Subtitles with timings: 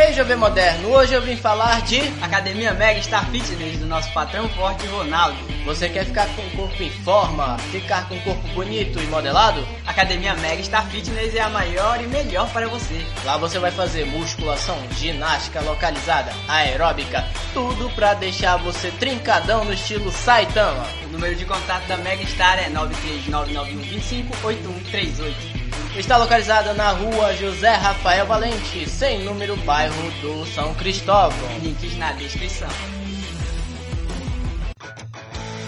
[0.00, 0.88] aí, Jovem Moderno?
[0.88, 5.36] Hoje eu vim falar de Academia Mega Star Fitness do nosso patrão forte Ronaldo.
[5.64, 9.66] Você quer ficar com o corpo em forma, ficar com o corpo bonito e modelado?
[9.86, 13.04] Academia Mega Star Fitness é a maior e melhor para você.
[13.24, 20.10] Lá você vai fazer musculação, ginástica localizada, aeróbica, tudo pra deixar você trincadão no estilo
[20.10, 20.86] Saitama.
[21.04, 25.49] O número de contato da Mega Star é 93991258138.
[25.96, 31.36] Está localizada na rua José Rafael Valente, sem número, bairro do São Cristóvão.
[31.60, 32.68] Links na descrição.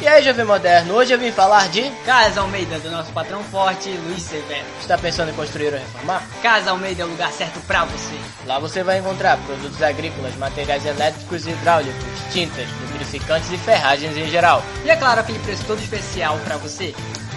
[0.01, 1.89] E aí, Jovem Moderno, hoje eu vim falar de...
[2.05, 4.65] Casa Almeida do nosso patrão forte Luiz Severo.
[4.81, 6.23] Está pensando em construir ou reformar?
[6.43, 8.19] Casa Almeida é o lugar certo pra você.
[8.47, 14.29] Lá você vai encontrar produtos agrícolas, materiais elétricos e hidráulicos, tintas, lubrificantes e ferragens em
[14.29, 14.63] geral.
[14.85, 16.93] E é claro, aquele preço todo especial pra você.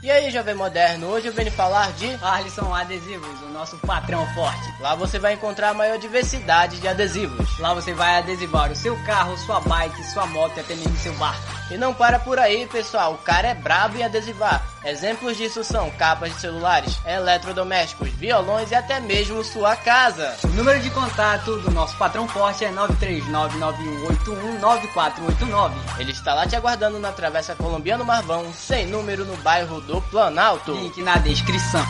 [0.00, 2.06] E aí, Jovem Moderno, hoje eu venho falar de...
[2.22, 4.72] Arlisson Adesivos, o nosso patrão forte.
[4.80, 7.58] Lá você vai encontrar a maior diversidade de adesivos.
[7.58, 11.12] Lá você vai adesivar o seu carro, sua bike, sua moto e até mesmo seu
[11.14, 11.57] barco.
[11.70, 13.12] E não para por aí, pessoal.
[13.14, 14.64] O cara é brabo em adesivar.
[14.84, 20.34] Exemplos disso são capas de celulares, eletrodomésticos, violões e até mesmo sua casa.
[20.44, 25.72] O número de contato do nosso patrão forte é 93991819489.
[25.98, 30.72] Ele está lá te aguardando na Travessa Colombiano Marvão, sem número no bairro do Planalto.
[30.72, 31.84] Link na descrição.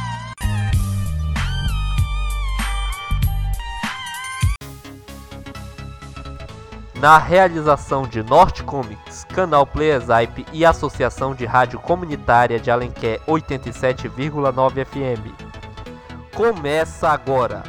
[7.01, 14.85] Na realização de Norte Comics, Canal Playerzype e Associação de Rádio Comunitária de Alenquer 87,9
[14.85, 15.33] FM.
[16.35, 17.63] Começa agora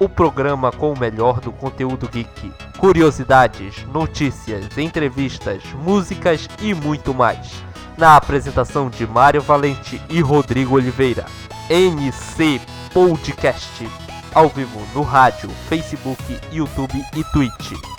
[0.00, 7.62] o programa com o melhor do conteúdo geek, curiosidades, notícias, entrevistas, músicas e muito mais.
[7.98, 11.26] Na apresentação de Mário Valente e Rodrigo Oliveira.
[11.68, 12.60] NC
[12.94, 13.86] Podcast.
[14.32, 17.95] Ao vivo no rádio, Facebook, YouTube e Twitch.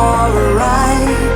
[0.00, 1.29] For a ride.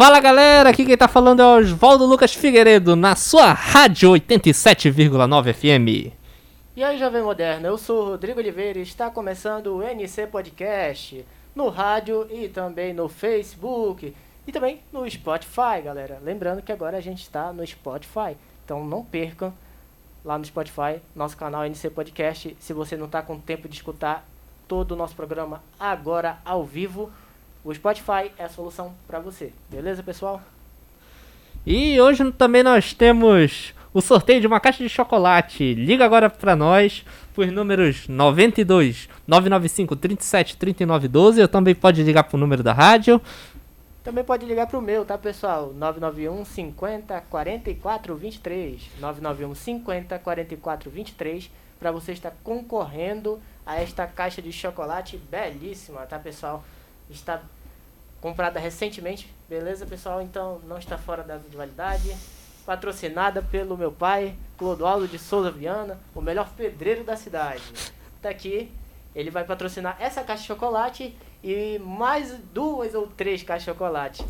[0.00, 6.10] Fala galera, aqui quem tá falando é Oswaldo Lucas Figueiredo, na sua rádio 87,9 FM.
[6.74, 11.22] E aí, Jovem Moderno, eu sou o Rodrigo Oliveira e está começando o NC Podcast
[11.54, 14.16] no rádio e também no Facebook
[14.46, 16.18] e também no Spotify, galera.
[16.24, 19.52] Lembrando que agora a gente está no Spotify, então não percam
[20.24, 22.56] lá no Spotify, nosso canal NC Podcast.
[22.58, 24.26] Se você não está com tempo de escutar
[24.66, 27.12] todo o nosso programa agora ao vivo,
[27.64, 29.52] o Spotify é a solução para você.
[29.68, 30.40] Beleza, pessoal?
[31.66, 35.74] E hoje também nós temos o sorteio de uma caixa de chocolate.
[35.74, 37.04] Liga agora pra nós
[37.34, 43.20] por números 92 995 37 39 12 ou também pode ligar pro número da rádio.
[44.02, 45.74] Também pode ligar pro meu, tá, pessoal?
[45.74, 48.82] 991 50 44 23.
[48.98, 56.18] 991 50 44 23 para você estar concorrendo a esta caixa de chocolate belíssima, tá,
[56.18, 56.64] pessoal?
[57.10, 57.42] Está
[58.20, 60.22] comprada recentemente, beleza, pessoal?
[60.22, 62.16] Então não está fora da validade.
[62.64, 67.62] Patrocinada pelo meu pai, Clodoaldo de Souza Viana, o melhor pedreiro da cidade.
[68.22, 68.70] Tá aqui,
[69.14, 74.24] ele vai patrocinar essa caixa de chocolate e mais duas ou três caixas de chocolate.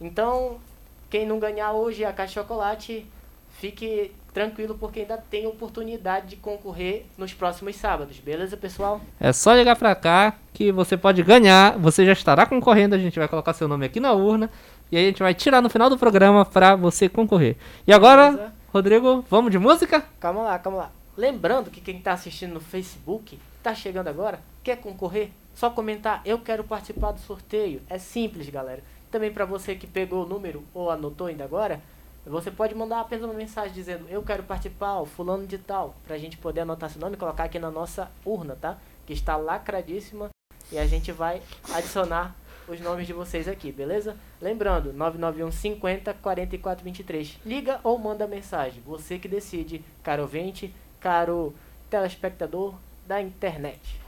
[0.00, 0.60] Então,
[1.08, 3.06] quem não ganhar hoje a caixa de chocolate,
[3.48, 9.00] fique tranquilo porque ainda tem oportunidade de concorrer nos próximos sábados, beleza, pessoal?
[9.18, 13.18] É só ligar pra cá que você pode ganhar, você já estará concorrendo, a gente
[13.18, 14.50] vai colocar seu nome aqui na urna
[14.90, 17.56] e aí a gente vai tirar no final do programa pra você concorrer.
[17.86, 18.52] E agora, Beleza?
[18.72, 20.04] Rodrigo, vamos de música?
[20.20, 20.92] Calma lá, calma lá.
[21.16, 25.30] Lembrando que quem tá assistindo no Facebook, tá chegando agora, quer concorrer?
[25.54, 27.82] Só comentar, eu quero participar do sorteio.
[27.90, 28.82] É simples, galera.
[29.10, 31.80] Também para você que pegou o número ou anotou ainda agora,
[32.26, 36.18] você pode mandar apenas uma mensagem dizendo eu quero participar, o fulano de tal, pra
[36.18, 38.78] gente poder anotar seu nome e colocar aqui na nossa urna, tá?
[39.06, 40.28] Que está lacradíssima
[40.70, 42.36] e a gente vai adicionar
[42.68, 44.16] os nomes de vocês aqui, beleza?
[44.40, 47.38] Lembrando, 991 50 44 23.
[47.44, 48.80] Liga ou manda mensagem.
[48.86, 51.54] Você que decide, caro ouvinte, caro
[51.88, 52.74] telespectador
[53.06, 54.00] da internet.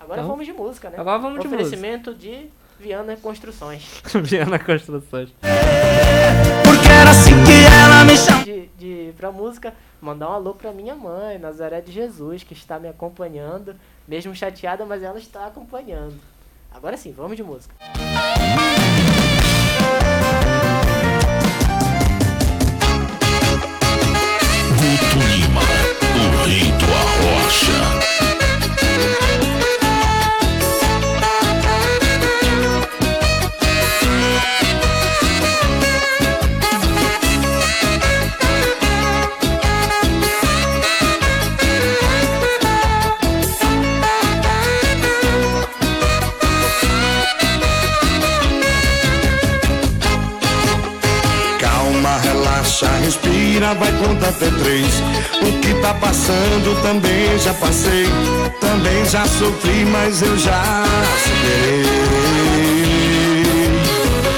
[0.00, 0.96] Agora Então, vamos de música, né?
[0.98, 2.48] agora vamos de Oferecimento de
[2.78, 4.02] Viana Construções.
[4.22, 5.30] Viana Construções.
[8.44, 12.78] De, de pra música, mandar um alô pra minha mãe, Nazaré de Jesus, que está
[12.78, 13.76] me acompanhando,
[14.06, 16.18] mesmo chateada, mas ela está acompanhando.
[16.72, 17.74] Agora sim, vamos de música.
[19.94, 20.33] Guto
[53.54, 55.02] respira, vai contar até três.
[55.42, 58.06] O que tá passando também já passei.
[58.60, 60.84] Também já sofri, mas eu já
[61.24, 61.84] superei.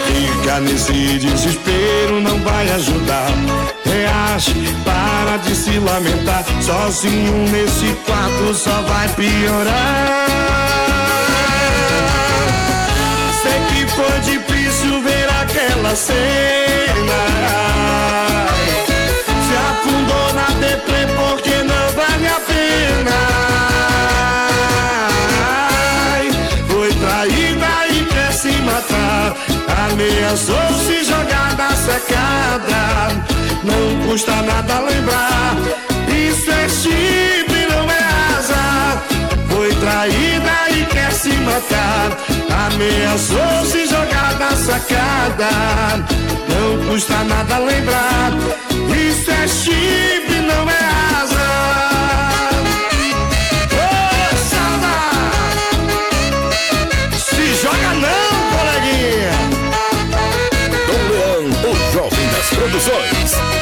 [0.07, 3.29] Fica nesse desespero, não vai ajudar.
[3.85, 4.55] Reage,
[4.85, 6.45] para de se lamentar.
[6.61, 10.27] Sozinho nesse quarto só vai piorar.
[13.43, 17.66] Sei que foi difícil ver aquela cena.
[20.85, 23.19] Porque não vale a pena.
[26.69, 29.37] Foi traída e quer se matar.
[29.91, 33.25] Ameaçou se jogar da sacada.
[33.65, 35.57] Não custa nada lembrar.
[36.09, 39.03] Isso é chifre, não é asa.
[39.49, 42.17] Foi traída e quer se matar.
[42.67, 45.49] Ameaçou se jogar da sacada.
[46.49, 48.56] Não custa nada lembrar.
[48.95, 50.79] Isso é chifre, não é
[51.21, 51.49] asa.
[53.73, 53.87] Ô,
[54.51, 54.99] Sandra!
[57.19, 59.35] Se joga não, coleguinha!
[60.87, 63.56] Dom Leão, o jovem das produções.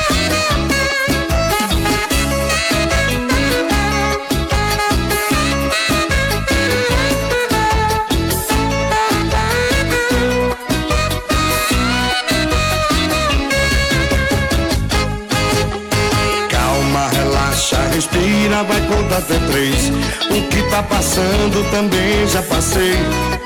[18.62, 19.90] Vai contar até três.
[20.30, 22.96] O que tá passando também já passei.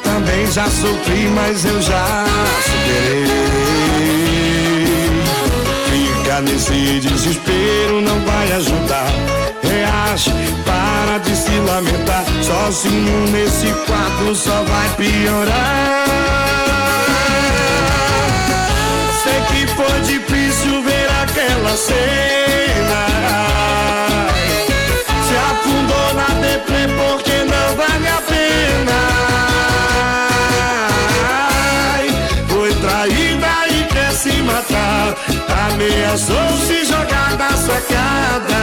[0.02, 2.24] Também já sofri, mas eu já
[2.64, 3.26] superei.
[5.90, 9.06] Fica nesse desespero, não vai ajudar.
[9.62, 10.32] Reage,
[10.64, 12.24] para de se lamentar.
[12.42, 16.04] Sozinho nesse quarto só vai piorar.
[19.22, 22.57] Sei que foi difícil ver aquela cena.
[35.66, 38.62] Ameaçou se jogar da sacada.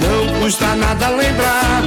[0.00, 1.82] Não custa nada lembrar.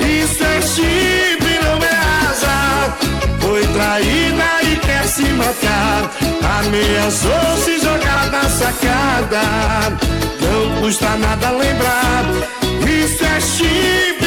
[0.00, 1.96] Isso é chifre, não é
[2.28, 2.96] asa.
[3.40, 6.10] Foi traída e quer se matar.
[6.60, 9.42] Ameaçou se jogar da sacada.
[10.40, 12.24] Não custa nada lembrar.
[12.86, 14.19] Isso é chifre,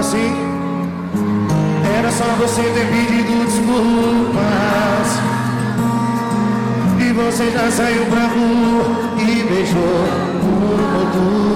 [0.00, 0.32] assim.
[1.98, 5.08] Era só você ter pedido desculpas.
[6.98, 8.84] que você já saiu pra rua
[9.18, 10.04] e beijou
[10.42, 11.06] uma ou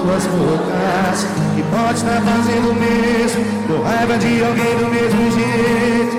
[0.05, 1.27] duas bocas.
[1.57, 6.15] E pode estar fazendo o mesmo, com raiva de alguém do mesmo jeito.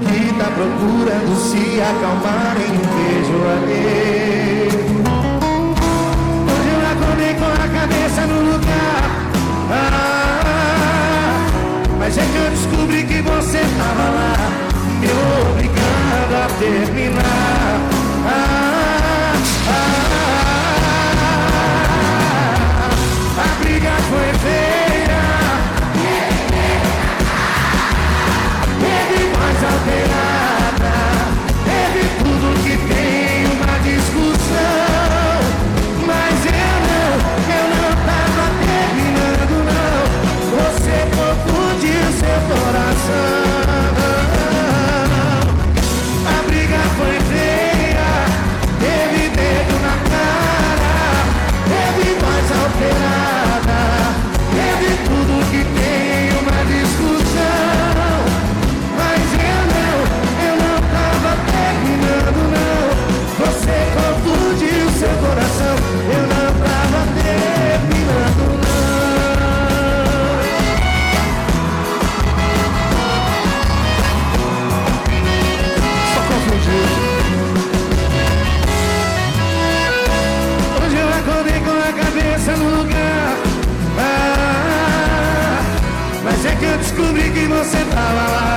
[0.00, 4.37] Que tá procurando se acalmar em um beijo alheio.
[12.08, 14.34] Mas é que eu descobri que você tava lá,
[14.98, 15.08] me
[15.50, 17.80] obrigando a terminar.
[18.24, 19.34] Ah,
[19.68, 19.97] ah,
[43.08, 43.47] coração.
[87.68, 88.47] Você tava lá,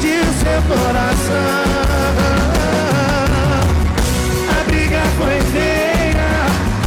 [0.00, 1.60] confundiu seu coração.
[4.48, 6.30] A briga foi feia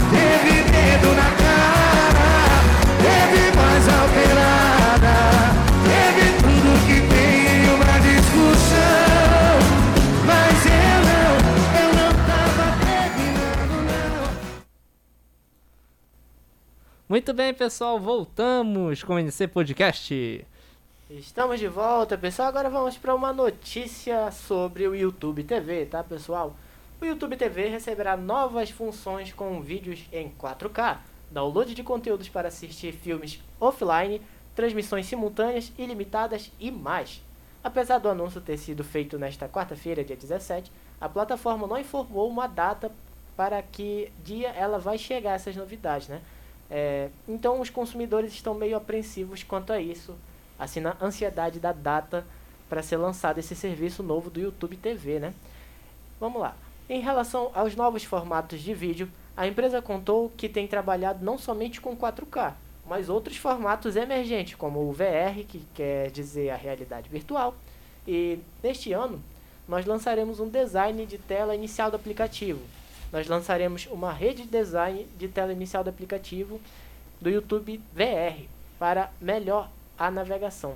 [0.09, 2.29] Teve dedo na cara
[2.97, 5.15] Teve voz alterada
[5.85, 9.55] Teve tudo que tem em uma discussão.
[10.25, 11.33] Mas eu não,
[11.81, 14.33] eu não tava terminando não.
[17.07, 20.45] Muito bem, pessoal, voltamos com o NC Podcast.
[21.19, 22.47] Estamos de volta, pessoal.
[22.47, 26.55] Agora vamos para uma notícia sobre o YouTube TV, tá, pessoal?
[26.99, 30.97] O YouTube TV receberá novas funções com vídeos em 4K,
[31.29, 34.23] download de conteúdos para assistir filmes offline,
[34.55, 37.21] transmissões simultâneas, ilimitadas e mais.
[37.63, 42.47] Apesar do anúncio ter sido feito nesta quarta-feira, dia 17, a plataforma não informou uma
[42.47, 42.91] data
[43.37, 46.23] para que dia ela vai chegar essas novidades, né?
[46.71, 50.17] É, então os consumidores estão meio apreensivos quanto a isso,
[50.63, 52.25] assim na ansiedade da data
[52.69, 55.33] para ser lançado esse serviço novo do YouTube TV, né?
[56.19, 56.55] Vamos lá.
[56.89, 61.79] Em relação aos novos formatos de vídeo, a empresa contou que tem trabalhado não somente
[61.79, 62.53] com 4K,
[62.87, 67.55] mas outros formatos emergentes, como o VR, que quer dizer a realidade virtual.
[68.07, 69.21] E neste ano,
[69.67, 72.61] nós lançaremos um design de tela inicial do aplicativo.
[73.11, 76.59] Nós lançaremos uma rede de design de tela inicial do aplicativo
[77.21, 78.43] do YouTube VR
[78.77, 80.75] para melhor a navegação,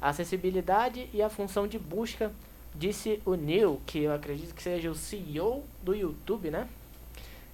[0.00, 2.32] a acessibilidade e a função de busca,
[2.74, 6.68] disse o Neil, que eu acredito que seja o CEO do YouTube, né?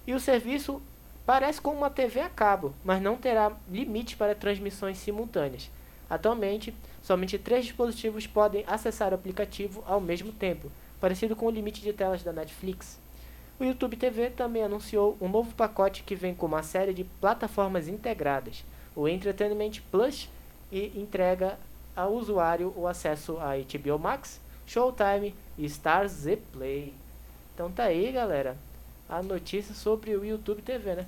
[0.05, 0.81] E o serviço
[1.25, 5.69] parece com uma TV a cabo, mas não terá limite para transmissões simultâneas.
[6.09, 11.81] Atualmente, somente três dispositivos podem acessar o aplicativo ao mesmo tempo, parecido com o limite
[11.81, 12.99] de telas da Netflix.
[13.59, 17.87] O YouTube TV também anunciou um novo pacote que vem com uma série de plataformas
[17.87, 18.65] integradas,
[18.95, 20.27] o Entertainment Plus,
[20.71, 21.57] e entrega
[21.95, 26.93] ao usuário o acesso a HBO Max, Showtime e Stars Z Play.
[27.53, 28.57] Então tá aí, galera,
[29.09, 31.05] a notícia sobre o YouTube TV, né?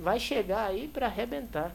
[0.00, 1.74] Vai chegar aí para arrebentar.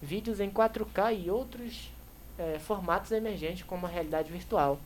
[0.00, 1.90] Vídeos em 4K e outros
[2.38, 4.78] eh, formatos emergentes como a realidade virtual.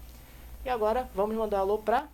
[0.65, 2.07] E agora, vamos mandar alô pra...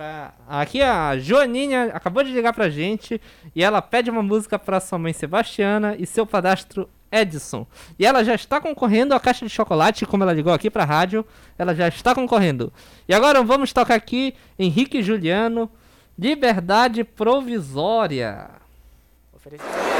[0.00, 0.32] Pra...
[0.48, 3.20] Aqui a Joaninha acabou de ligar pra gente
[3.54, 7.66] e ela pede uma música pra sua mãe Sebastiana e seu padastro Edson.
[7.98, 11.22] E ela já está concorrendo à caixa de chocolate, como ela ligou aqui pra rádio,
[11.58, 12.72] ela já está concorrendo.
[13.06, 15.70] E agora vamos tocar aqui Henrique Juliano,
[16.18, 18.48] Liberdade Provisória.
[19.34, 19.99] Oferecimento.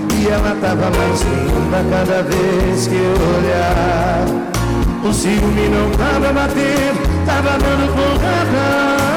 [0.19, 7.25] E ela tava mais linda cada vez que eu olhava O ciúme não tava batendo,
[7.25, 9.10] tava dando porrada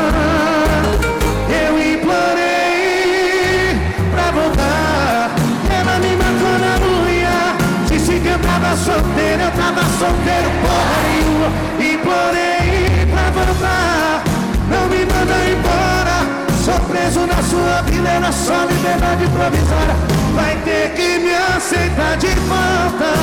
[18.15, 19.95] sua vida, é na sua liberdade provisória.
[20.35, 23.15] Vai ter que me aceitar de volta.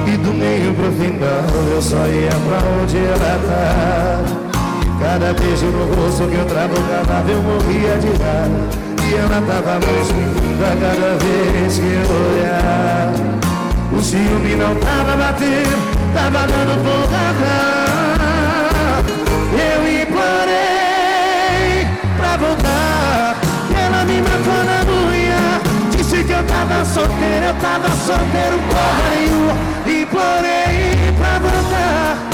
[0.07, 4.23] E do meio pro final eu só ia pra onde ela tá.
[4.99, 10.07] Cada beijo no rosto que eu trabalhava eu morria de raiva E ela tava mais
[10.09, 13.21] linda cada vez que eu olhava
[13.91, 15.77] O ciúme não tava batendo,
[16.13, 17.55] tava dando porrada
[19.53, 23.13] Eu implorei pra voltar
[23.75, 25.61] ela me matou na unha.
[25.91, 29.53] Disse que eu tava solteiro, eu tava solteiro porra nenhuma.
[29.85, 32.32] Implorei pra voltar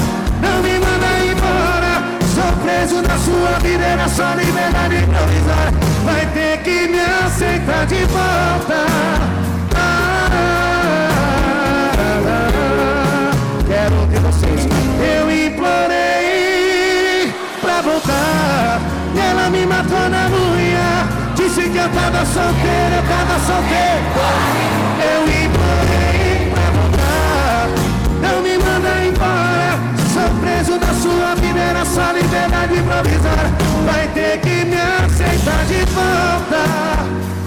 [2.70, 5.72] Preso na sua vida e na sua liberdade provisória
[6.04, 8.86] Vai ter que me aceitar de volta.
[9.74, 11.10] Ah, ah,
[12.28, 13.32] ah,
[13.66, 14.68] Quero ouvir vocês.
[15.14, 18.80] Eu implorei pra voltar.
[19.16, 21.08] E ela me matou na unha.
[21.34, 24.04] Disse que eu tava solteiro, eu tava solteiro.
[25.12, 26.49] Eu implorei
[30.64, 33.50] Sou preso da sua vida, era só liberdade provisória
[33.86, 37.39] Vai ter que me aceitar de volta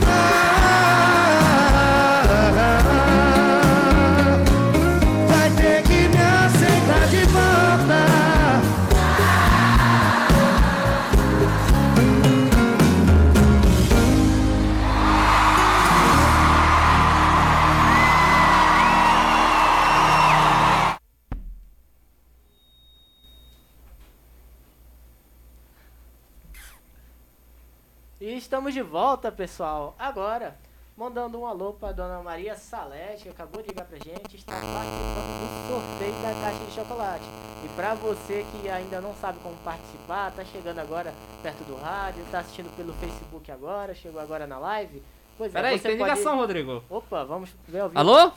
[28.73, 29.95] estamos de volta, pessoal.
[29.99, 30.57] Agora,
[30.97, 35.39] mandando um alô para dona Maria Salete, que acabou de ligar pra gente, está participando
[35.39, 37.23] do sorteio da caixa de chocolate.
[37.63, 42.25] E para você que ainda não sabe como participar, tá chegando agora perto do rádio,
[42.31, 45.01] tá assistindo pelo Facebook agora, chegou agora na live.
[45.37, 46.83] Pois é, Peraí, tem pode- ligação, Rodrigo.
[46.89, 47.99] Opa, vamos ver ao vivo.
[47.99, 48.31] Alô?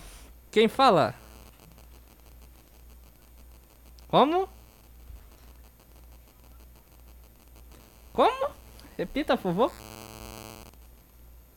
[0.51, 1.15] Quem fala?
[4.09, 4.49] Como?
[8.13, 8.49] Como?
[8.97, 9.73] Repita, por favor.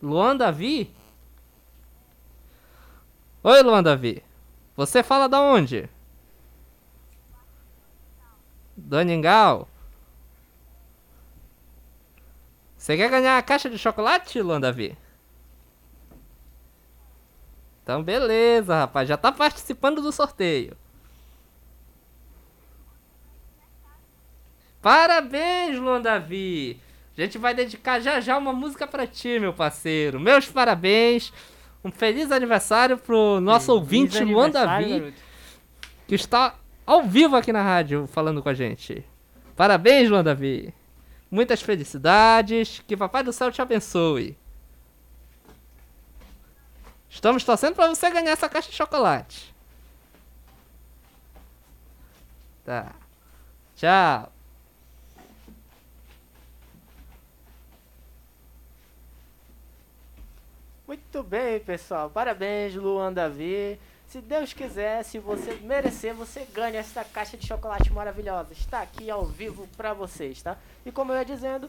[0.01, 0.95] Luan Davi?
[3.43, 4.23] Oi, Luan Davi.
[4.75, 5.89] Você fala da onde?
[8.77, 9.67] Do Aningal.
[12.77, 14.97] Você quer ganhar a caixa de chocolate, Luan Davi?
[17.83, 19.09] Então, beleza, rapaz.
[19.09, 20.77] Já tá participando do sorteio.
[24.81, 26.79] Parabéns, Luan Davi.
[27.21, 30.19] A gente vai dedicar já já uma música pra ti, meu parceiro.
[30.19, 31.33] Meus parabéns.
[31.83, 35.13] Um feliz aniversário pro nosso Feliz ouvinte, Luan Davi,
[36.07, 36.55] que está
[36.85, 39.05] ao vivo aqui na rádio falando com a gente.
[39.55, 40.73] Parabéns, Luan Davi.
[41.29, 42.81] Muitas felicidades.
[42.87, 44.37] Que Papai do Céu te abençoe.
[47.09, 49.53] Estamos torcendo pra você ganhar essa caixa de chocolate.
[52.63, 52.93] Tá.
[53.75, 54.31] Tchau.
[61.11, 62.07] Muito bem, pessoal.
[62.07, 63.79] Parabéns, Luan Davi.
[64.05, 68.53] Se Deus quiser, se você merecer, você ganha essa caixa de chocolate maravilhosa.
[68.53, 70.55] Está aqui ao vivo pra vocês, tá?
[70.85, 71.67] E como eu ia dizendo,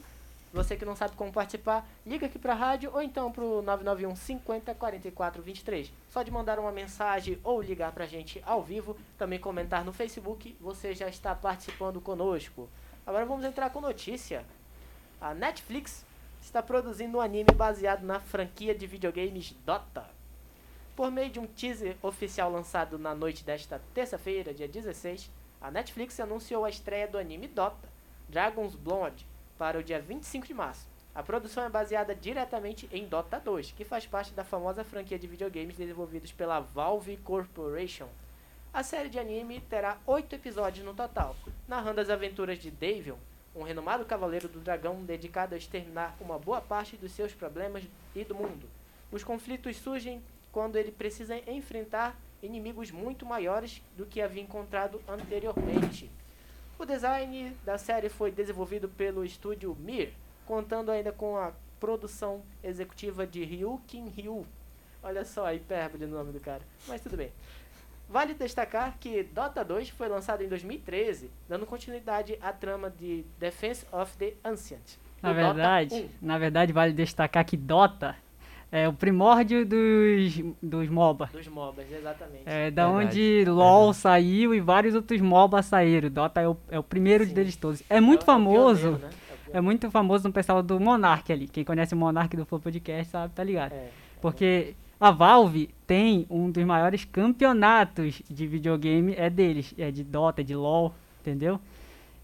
[0.52, 4.74] você que não sabe como participar, liga aqui pra rádio ou então pro 991 50
[4.74, 5.90] 44 23.
[6.10, 10.54] Só de mandar uma mensagem ou ligar pra gente ao vivo, também comentar no Facebook,
[10.60, 12.68] você já está participando conosco.
[13.06, 14.44] Agora vamos entrar com notícia.
[15.18, 16.04] A Netflix
[16.40, 20.08] está produzindo um anime baseado na franquia de videogames Dota.
[20.96, 26.18] Por meio de um teaser oficial lançado na noite desta terça-feira, dia 16, a Netflix
[26.18, 27.88] anunciou a estreia do anime Dota,
[28.28, 29.26] Dragon's Blood,
[29.58, 30.88] para o dia 25 de março.
[31.14, 35.26] A produção é baseada diretamente em Dota 2, que faz parte da famosa franquia de
[35.26, 38.08] videogames desenvolvidos pela Valve Corporation.
[38.72, 41.34] A série de anime terá oito episódios no total,
[41.66, 43.16] narrando as aventuras de Davion,
[43.54, 47.84] um renomado cavaleiro do dragão dedicado a exterminar uma boa parte dos seus problemas
[48.14, 48.68] e do mundo.
[49.10, 56.10] Os conflitos surgem quando ele precisa enfrentar inimigos muito maiores do que havia encontrado anteriormente.
[56.78, 60.14] O design da série foi desenvolvido pelo estúdio Mir,
[60.46, 64.46] contando ainda com a produção executiva de Ryu Kim Ryu.
[65.02, 67.32] Olha só a hipérbole no nome do cara, mas tudo bem.
[68.10, 73.86] Vale destacar que Dota 2 foi lançado em 2013, dando continuidade à trama de Defense
[73.92, 74.98] of the Ancient.
[75.22, 76.26] Na verdade, 1.
[76.26, 78.16] na verdade, vale destacar que Dota
[78.72, 81.30] é o primórdio dos, dos MOBA.
[81.32, 82.42] Dos MOBAs, exatamente.
[82.46, 86.10] É da Verdade, onde LoL saiu e vários outros MOBA saíram.
[86.10, 87.32] Dota é o, é o primeiro Sim.
[87.34, 87.80] deles todos.
[87.88, 88.80] É muito É famoso.
[88.80, 89.10] pioneiro, né?
[89.52, 91.46] É É muito famoso no pessoal do Monark ali.
[91.48, 93.72] Quem conhece o Monark do Flow Podcast sabe, tá ligado?
[93.72, 93.88] É.
[94.20, 99.74] Porque a Valve tem um dos maiores campeonatos de videogame, é deles.
[99.78, 101.58] É de Dota, é de LoL, entendeu?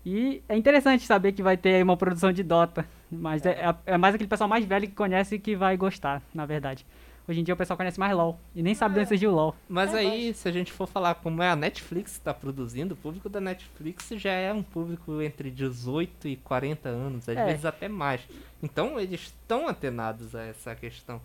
[0.05, 2.87] E é interessante saber que vai ter aí uma produção de Dota.
[3.11, 6.45] Mas é, é- é mais aquele pessoal mais velho que conhece que vai gostar, na
[6.47, 6.85] verdade.
[7.29, 8.39] Hoje em dia o pessoal conhece mais LoL.
[8.55, 9.57] E nem sabe de onde surgiu o LoL.
[9.69, 12.95] Mas É, aí, se a gente for falar como é a Netflix que está produzindo,
[12.95, 17.45] o público da Netflix já é um público entre 18 e 40 anos, às É.
[17.47, 18.21] vezes até mais.
[18.63, 21.21] Então eles estão antenados a essa questão.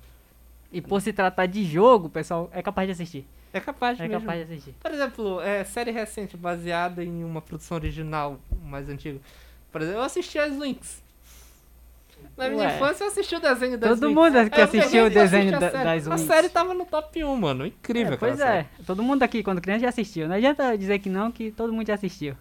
[0.71, 3.27] E por se tratar de jogo, o pessoal é capaz de assistir.
[3.53, 4.21] É capaz É mesmo.
[4.21, 4.75] capaz de assistir.
[4.79, 9.19] Por exemplo, é, série recente baseada em uma produção original mais antiga.
[9.71, 11.01] Por exemplo, eu assisti as Links.
[12.37, 12.75] Na minha Ué.
[12.75, 14.21] infância eu assisti o desenho das Todo Lynx.
[14.21, 16.21] mundo Aí que assistiu o desenho a da- das A Lynx.
[16.21, 17.65] série tava no top 1, mano.
[17.65, 18.59] Incrível É, pois série.
[18.59, 20.27] é, todo mundo aqui, quando criança, já assistiu.
[20.29, 22.35] Não adianta dizer que não, que todo mundo já assistiu.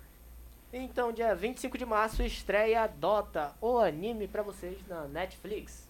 [0.73, 5.89] Então, dia 25 de março estreia Dota, o anime pra vocês na Netflix.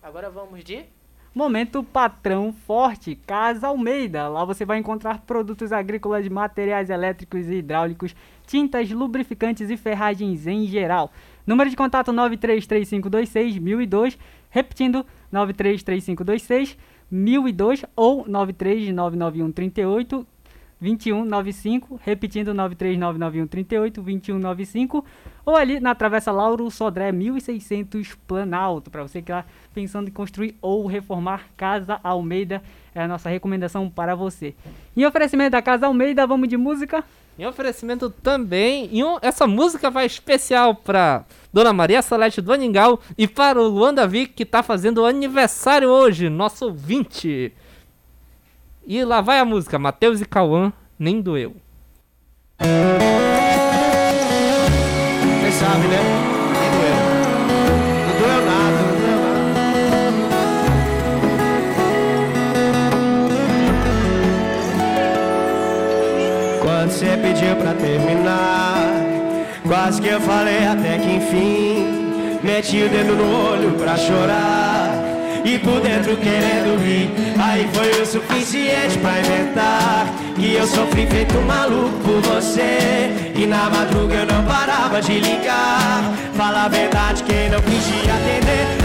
[0.00, 0.84] Agora vamos de
[1.32, 4.26] Momento Patrão Forte, Casa Almeida.
[4.26, 8.16] Lá você vai encontrar produtos agrícolas, materiais elétricos e hidráulicos,
[8.48, 11.12] tintas, lubrificantes e ferragens em geral.
[11.46, 14.18] Número de contato 933526 1002,
[14.50, 16.76] repetindo 933526
[17.08, 20.26] 1002 ou 9399138
[20.80, 25.04] 2195, repetindo 9399138 2195,
[25.44, 30.56] ou ali na Travessa Lauro Sodré 1600 Planalto, para você que está pensando em construir
[30.60, 32.62] ou reformar Casa Almeida,
[32.94, 34.54] é a nossa recomendação para você.
[34.96, 37.04] Em oferecimento da Casa Almeida, vamos de música.
[37.38, 43.00] Em oferecimento também, e um- essa música vai especial pra Dona Maria Salete do Aningal
[43.16, 47.52] e para o Luan Davi, que tá fazendo aniversário hoje, nosso ouvinte.
[48.92, 51.54] E lá vai a música, Matheus e Cauã, nem doeu.
[55.38, 56.00] Vocês sabem, né?
[56.58, 56.96] Nem doeu.
[58.08, 59.46] Não doeu nada, não doeu nada.
[66.60, 68.90] Quando você pediu pra terminar,
[69.68, 72.40] quase que eu falei até que enfim.
[72.42, 74.69] Meti o dedo no olho pra chorar
[75.44, 77.10] e por dentro querendo rir.
[77.38, 83.32] Aí foi o suficiente pra inventar que eu sofri feito maluco por você.
[83.34, 86.02] E na madruga eu não parava de ligar.
[86.34, 88.79] Fala a verdade, quem não te atender.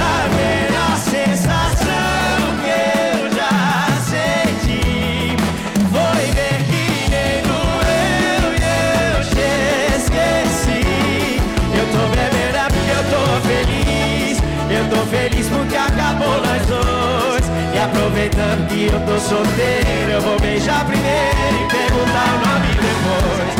[18.15, 23.55] Aproveitando que eu tô solteiro, eu vou beijar primeiro e perguntar o nome depois.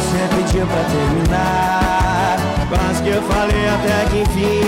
[0.00, 2.36] Você pediu pra terminar
[2.68, 4.67] Quase que eu falei até que enfim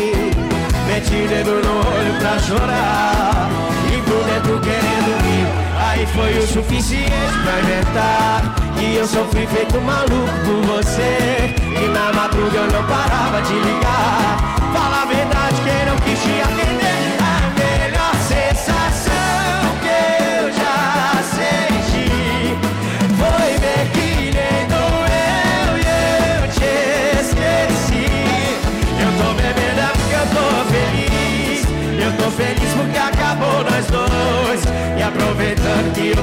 [1.01, 3.49] Meti o dedo no olho pra chorar.
[3.91, 7.11] E por dentro querendo rir E foi o suficiente
[7.43, 11.55] pra inventar E eu sofri feito maluco por você.
[11.59, 14.57] E na madruga eu não parava de ligar.
[14.75, 16.70] Fala a verdade, quem não quis te atender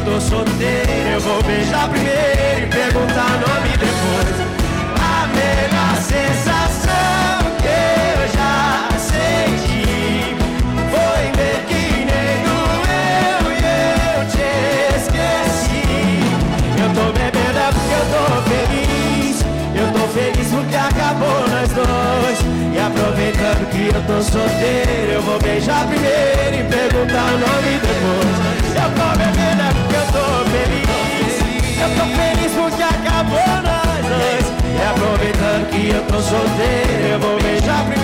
[0.07, 4.37] tô solteiro Eu vou beijar primeiro e perguntar nome depois.
[4.99, 7.77] A melhor sensação que
[8.13, 10.35] eu já senti.
[10.91, 14.47] Foi ver que nem doeu e eu te
[14.97, 15.87] esqueci.
[16.81, 19.35] Eu tô bebendo é porque eu tô feliz.
[19.75, 20.96] Eu tô feliz porque acabou
[23.77, 28.37] que eu tô solteiro Eu vou beijar primeiro e perguntar o nome depois.
[28.81, 31.33] Eu tô bebendo é porque eu tô feliz.
[31.83, 34.45] Eu tô feliz porque acabou nós dois.
[34.73, 37.96] E aproveitando que eu tô solteiro Eu vou beijar primeiro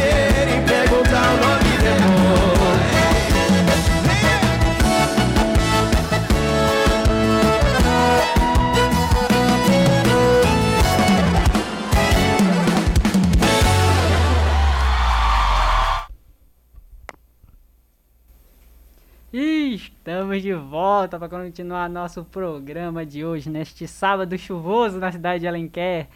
[20.23, 25.49] Estamos de volta para continuar nosso programa de hoje, neste sábado chuvoso na cidade de
[25.49, 26.07] Alenquer.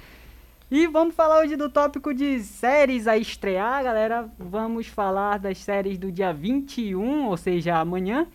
[0.72, 4.30] E vamos falar hoje do tópico de séries a estrear, galera.
[4.40, 8.26] Vamos falar das séries do dia 21, ou seja, amanhã,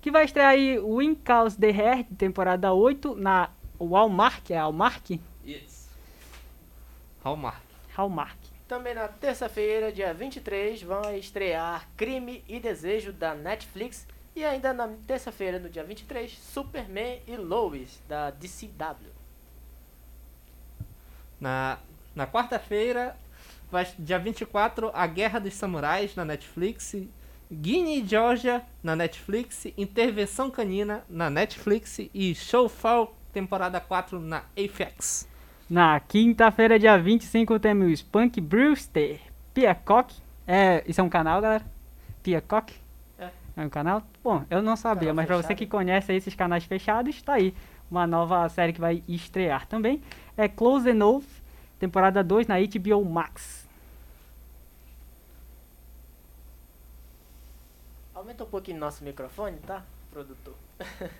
[0.00, 5.20] que vai estrear aí o Wincaus The Hair, temporada 8, na Walmart, é Hallmark?
[5.44, 5.90] Isso.
[7.22, 7.60] Hallmark.
[7.94, 8.38] Hallmark.
[8.66, 14.06] Também na terça-feira, dia 23, vão estrear Crime e Desejo da Netflix.
[14.38, 19.10] E ainda na terça-feira, no dia 23, Superman e Lois da DCW.
[21.40, 21.76] Na,
[22.14, 23.16] na quarta-feira,
[23.68, 26.94] vai- dia 24, A Guerra dos Samurais na Netflix.
[27.50, 29.66] Guinea e Georgia na Netflix.
[29.76, 31.98] Intervenção Canina na Netflix.
[32.14, 35.26] E Showfall temporada 4 na AFX.
[35.68, 39.18] Na quinta-feira, dia 25, temos Punk Brewster,
[39.52, 40.14] Peacock.
[40.46, 41.66] É, isso é um canal, galera?
[42.22, 42.72] Peacock?
[43.58, 43.62] É.
[43.64, 44.02] Um canal?
[44.22, 47.52] Bom, eu não sabia, Canal mas pra você que conhece esses canais fechados, tá aí.
[47.90, 50.00] Uma nova série que vai estrear também.
[50.36, 51.24] É Close Enough,
[51.78, 53.66] temporada 2 na HBO Max.
[58.14, 60.54] Aumenta um pouquinho nosso microfone, tá, produtor?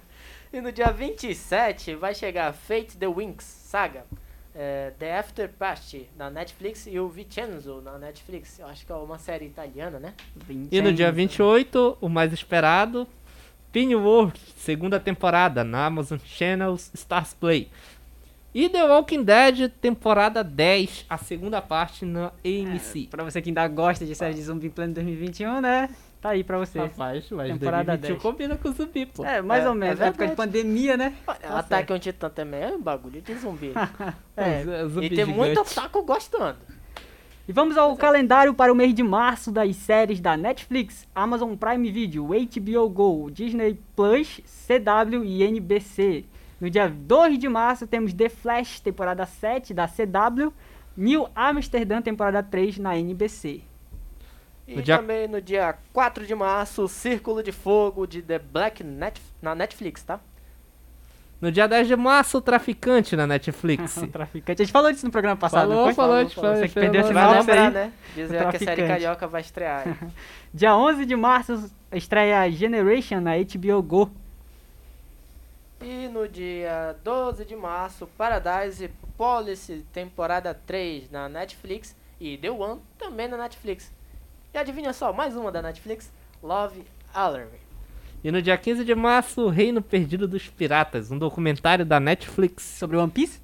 [0.53, 4.05] e no dia 27 vai chegar Fate the Winx Saga,
[4.61, 8.59] é, The After Party na Netflix e o Vincenzo na Netflix.
[8.59, 10.15] Eu acho que é uma série italiana, né?
[10.73, 11.53] E no dia Vincenzo.
[11.53, 13.07] 28, o mais esperado,
[13.71, 17.69] Pennyworth, segunda temporada na Amazon Channels Stars Play.
[18.53, 23.07] E The Walking Dead, temporada 10, a segunda parte na AMC.
[23.09, 25.89] Pra você que ainda gosta de série de zumbi em pleno 2021, né?
[26.21, 26.81] Tá aí pra você.
[26.81, 28.23] Rapaz, mas Temporada 2021 10.
[28.23, 29.25] combina com zumbi, pô.
[29.25, 31.15] É, mais É, ou menos, é na época de pandemia, né?
[31.49, 33.73] Ataque on Titan também é um bagulho de zumbi.
[34.37, 34.65] É.
[34.65, 35.79] Z- zumbi e tem muito gigante.
[35.79, 36.59] otaku gostando.
[37.49, 41.91] E vamos ao calendário para o mês de março das séries da Netflix, Amazon Prime
[41.91, 46.25] Video, HBO Go, Disney Plus, CW e NBC.
[46.61, 50.53] No dia 2 de março temos The Flash, temporada 7 da CW,
[50.97, 53.63] New Amsterdã, temporada 3 na NBC.
[54.69, 59.21] E dia- também no dia 4 de março, Círculo de Fogo de The Black Net
[59.41, 60.21] na Netflix, tá?
[61.41, 63.97] No dia 10 de março, o Traficante na Netflix.
[63.97, 64.61] O traficante.
[64.61, 67.01] A gente falou disso no programa passado, Falou, falou, a gente falou, Você que perdeu
[67.01, 67.73] esse Vai negócio lembrar, aí.
[67.87, 67.93] né?
[68.15, 69.85] Dizer que a série carioca vai estrear.
[70.53, 74.11] Dia 11 de março estreia Generation na HBO Go.
[75.81, 81.95] E no dia 12 de março, Paradise Policy, temporada 3 na Netflix.
[82.21, 83.93] E The One também na Netflix.
[84.53, 86.11] E adivinha só, mais uma da Netflix,
[86.43, 86.83] Love
[87.13, 87.49] Alarm.
[88.25, 92.65] E no dia 15 de março, o Reino Perdido dos Piratas, um documentário da Netflix.
[92.65, 93.41] Sobre One Piece?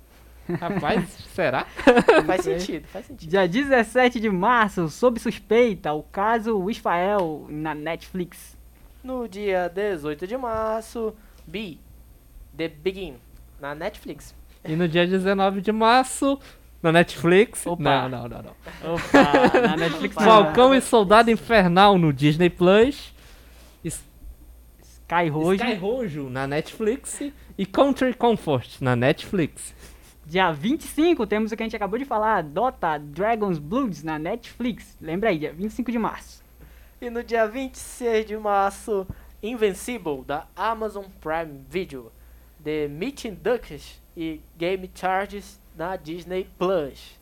[0.60, 1.66] Rapaz, será?
[2.26, 3.30] Faz sentido, faz sentido.
[3.30, 8.56] Dia 17 de março, sob suspeita, o caso Isfael na Netflix.
[9.02, 11.14] No dia 18 de março,
[11.46, 11.78] B,
[12.56, 13.14] The Begin,
[13.60, 14.34] na Netflix.
[14.64, 16.38] E no dia 19 de março,
[16.84, 17.66] na Netflix.
[17.66, 17.82] Opa.
[17.82, 18.94] Não, não, não, não.
[18.94, 20.14] Opa, na Netflix.
[20.14, 23.12] Falcão e Soldado Infernal no Disney Plus.
[25.04, 25.62] Sky Rojo.
[25.62, 27.20] Sky Rojo na Netflix.
[27.56, 29.74] E Country Comfort na Netflix.
[30.26, 34.96] Dia 25 temos o que a gente acabou de falar, Dota Dragon's Bloods na Netflix.
[35.00, 36.42] Lembra aí, dia 25 de março.
[37.00, 39.06] E no dia 26 de março,
[39.42, 42.10] Invincible da Amazon Prime Video,
[42.64, 47.18] The Meeting Ducks e Game Charges da Disney Plus.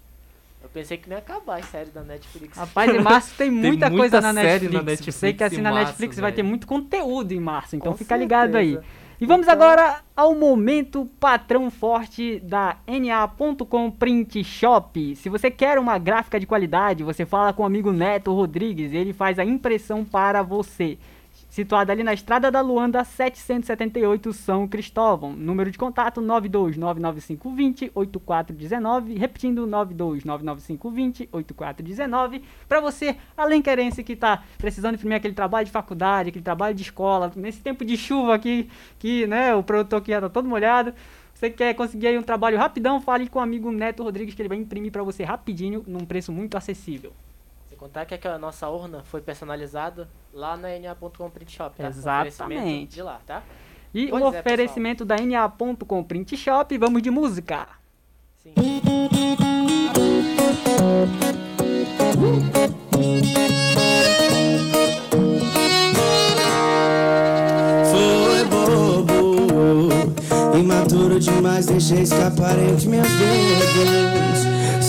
[0.63, 2.57] Eu pensei que não ia acabar as séries da Netflix.
[2.57, 4.73] Rapaz, em março tem muita, muita coisa na série Netflix.
[4.75, 7.75] na Netflix Você que em assina a março, Netflix vai ter muito conteúdo em março,
[7.75, 8.73] então Com fica ligado aí.
[8.75, 9.03] certeza.
[9.21, 15.15] E vamos Então- agora ao momento patrão forte da NA.com Print Shop.
[15.17, 19.13] Se você quer uma gráfica de qualidade, você fala com o amigo Neto Rodrigues, ele
[19.13, 20.99] faz a impressão para você.
[21.53, 25.35] Situado ali na Estrada da Luanda, 778 São Cristóvão.
[25.35, 35.67] Número de contato 92995208419, repetindo 92995208419, para você, alenquerense que tá precisando imprimir aquele trabalho
[35.67, 39.99] de faculdade, aquele trabalho de escola, nesse tempo de chuva aqui, que, né, o produtor
[39.99, 40.95] aqui já tá todo molhado.
[41.35, 44.49] Você quer conseguir aí um trabalho rapidão, fale com o amigo Neto Rodrigues que ele
[44.49, 47.13] vai imprimir para você rapidinho, num preço muito acessível.
[47.83, 51.89] Contar que a nossa urna foi personalizada lá na NA.com Print Shop, tá?
[51.89, 52.95] Exatamente.
[52.95, 53.43] De lá, tá?
[53.93, 57.67] E Pois o é, oferecimento da NA.com Print Shop, vamos de música.
[58.41, 58.55] Sim.
[67.91, 69.89] Foi bobo,
[70.57, 74.32] imaturo demais, deixei escapar entre meus dedos.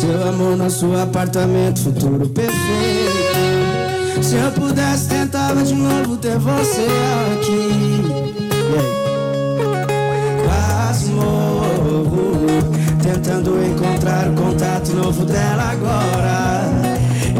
[0.04, 4.22] Seu amor, nosso apartamento, futuro perfeito.
[4.22, 6.86] Se eu pudesse, tentava de novo ter você
[7.32, 8.04] aqui.
[10.44, 12.44] Quase morro,
[13.02, 16.66] tentando encontrar o contato novo dela agora.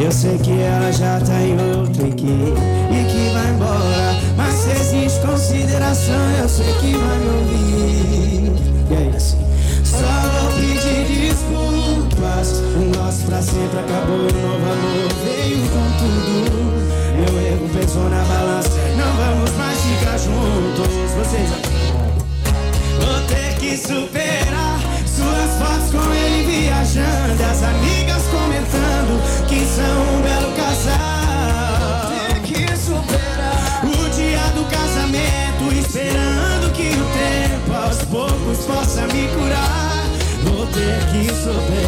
[0.02, 4.16] Eu sei que ela já tá em outro e que, e que vai embora.
[4.38, 8.52] Mas se existe consideração, eu sei que vai me ouvir.
[8.90, 9.36] E aí, assim?
[9.84, 10.33] Só
[12.24, 12.62] desculpas.
[12.76, 16.74] O nosso pra sempre acabou o novo amor veio com tudo.
[17.16, 20.88] Meu erro pesou na balança, não vamos mais ficar juntos.
[21.16, 21.50] Vocês
[22.98, 30.22] Vou ter que superar suas fotos com ele viajando, as amigas comentando que são um
[30.22, 32.10] belo casal.
[32.10, 39.28] Ter que superar o dia do casamento, esperando que o tempo aos poucos possa me
[39.28, 40.04] curar.
[40.44, 41.83] Vou ter que superar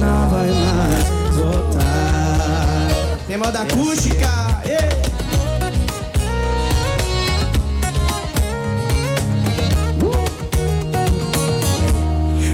[0.00, 2.88] não vai mais voltar.
[3.26, 4.28] Tem moda acústica.
[4.64, 4.78] ê!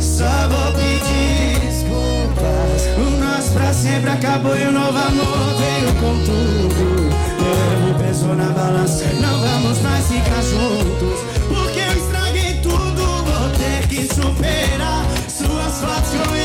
[0.01, 2.81] Só vou pedir desculpas.
[2.99, 7.07] O nosso pra sempre acabou e o novo amor veio com tudo.
[7.41, 9.05] Meu erro pesou na balança.
[9.21, 11.21] Não vamos mais ficar juntos.
[11.49, 13.07] Porque eu estraguei tudo.
[13.25, 15.07] Vou ter que superar.
[15.29, 16.36] Suas fotos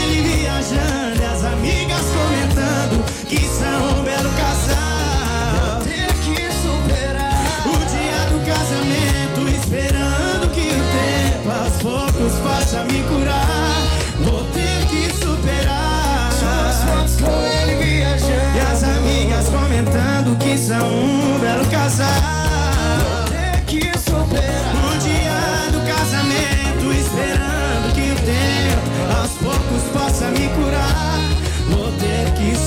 [0.62, 1.26] viajando.
[1.26, 5.80] As amigas comentando que são um belo casal.
[5.80, 7.63] Vou ter que superar.
[7.65, 9.50] O dia do casamento.
[9.50, 13.82] Esperando que o tempo aos poucos possa me curar.
[14.19, 16.32] Vou ter que superar.
[16.32, 18.58] Fotos com ele viajando.
[18.58, 22.40] E as amigas comentando que são um belo casal.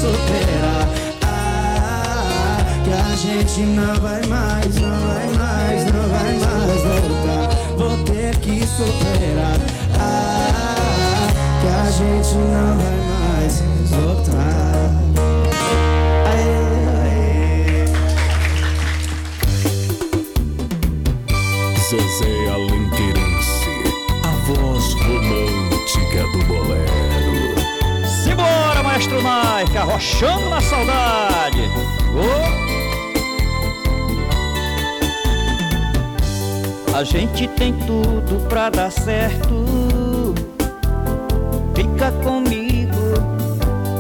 [0.05, 0.85] Superar.
[1.23, 7.49] Ah, que a gente não vai mais, não vai mais, não vai mais voltar.
[7.79, 9.59] Vou ter que superar.
[9.99, 11.29] Ah,
[11.61, 14.91] que a gente não vai mais voltar.
[16.27, 16.57] Aê,
[17.01, 17.87] aê.
[21.89, 22.44] Zezé
[29.95, 31.71] Mike, arrochando na saudade.
[36.95, 40.35] A gente tem tudo pra dar certo.
[41.75, 42.93] Fica comigo,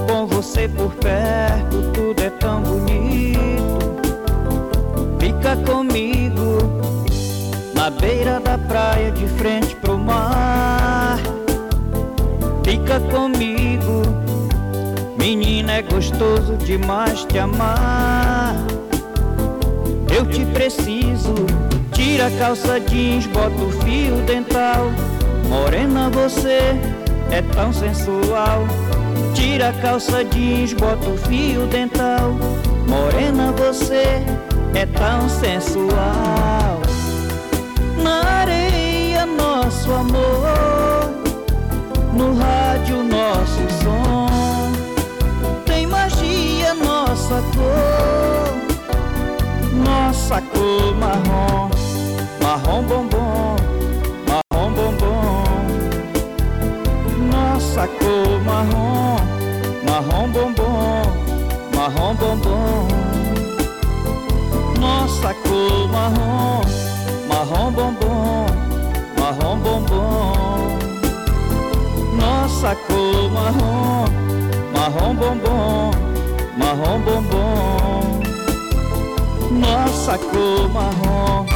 [0.09, 3.41] com você por perto, tudo é tão bonito.
[5.19, 6.59] Fica comigo,
[7.75, 11.19] na beira da praia, de frente pro mar.
[12.65, 14.24] Fica comigo,
[15.65, 18.55] menina, é gostoso demais te amar.
[20.15, 21.35] Eu te preciso,
[21.93, 24.91] tira a calça jeans, bota o fio dental.
[25.49, 26.79] Morena, você
[27.31, 28.67] é tão sensual.
[29.35, 32.33] Tira a calça jeans, bota o fio dental.
[32.87, 34.23] Morena, você
[34.75, 36.81] é tão sensual.
[38.03, 41.11] Na areia, nosso amor,
[42.13, 44.44] no rádio nosso som.
[50.25, 51.71] Nossa cor, marrom,
[52.41, 53.57] marrom bombom,
[54.29, 55.45] marrom bombom.
[57.31, 59.21] Nossa cor marrom,
[59.87, 61.07] marrom bombom,
[61.75, 62.89] marrom bombom.
[64.81, 66.65] Nossa cor marrom,
[67.29, 68.47] marrom bombom,
[69.19, 70.79] marrom bombom.
[72.17, 74.09] Nossa cor marrom,
[74.73, 76.14] marrom bombom,
[76.57, 78.21] marrom bombom.
[79.51, 81.47] Nossa cor marrom.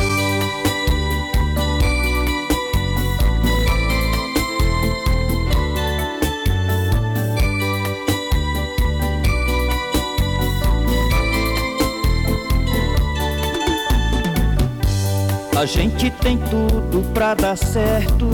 [15.57, 18.29] A gente tem tudo pra dar certo.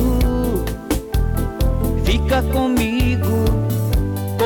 [2.05, 3.45] Fica comigo,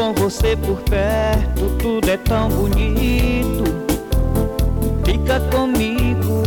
[0.09, 3.65] com você por perto, tudo é tão bonito.
[5.05, 6.43] Fica comigo,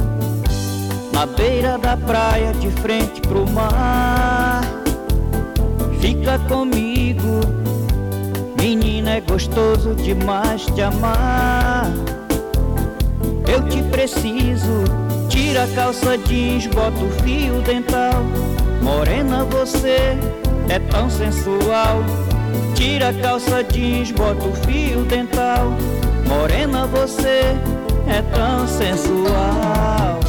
[1.13, 4.61] na beira da praia, de frente pro mar.
[5.99, 7.41] Fica comigo,
[8.59, 11.91] menina, é gostoso demais te amar.
[13.47, 14.83] Eu te preciso.
[15.29, 18.23] Tira a calça jeans, bota o fio dental.
[18.81, 20.17] Morena, você
[20.67, 22.03] é tão sensual.
[22.81, 25.71] Tira a calça jeans, bota o fio dental.
[26.27, 27.55] Morena, você
[28.07, 30.19] é tão sensual.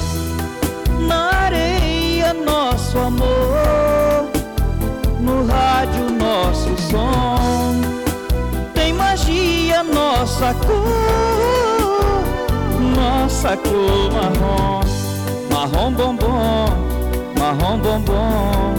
[1.09, 4.29] Na areia, nosso amor.
[5.19, 7.81] No rádio, nosso som.
[8.75, 11.33] Tem magia, nossa cor
[12.95, 14.81] nossa cor marrom,
[15.51, 16.67] marrom bombom,
[17.39, 18.75] marrom bombom.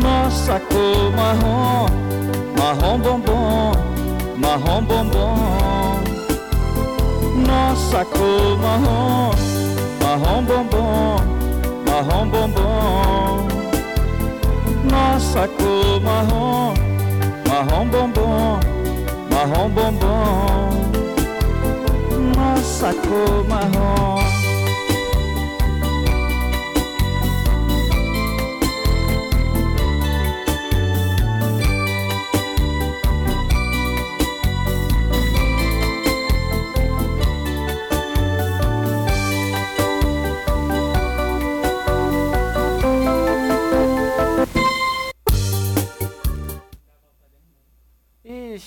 [0.00, 2.03] Nossa cor marrom,
[2.64, 3.76] marrom bombom,
[4.42, 6.04] marrom bombom.
[7.46, 9.34] Nossa cor marrom,
[10.00, 11.20] marrom bombom,
[11.86, 13.48] marrom bombom.
[14.90, 16.74] Nossa cor marrom,
[17.48, 18.60] marrom bombom,
[19.30, 20.94] marrom bombom
[22.36, 24.23] nossa cor marrom.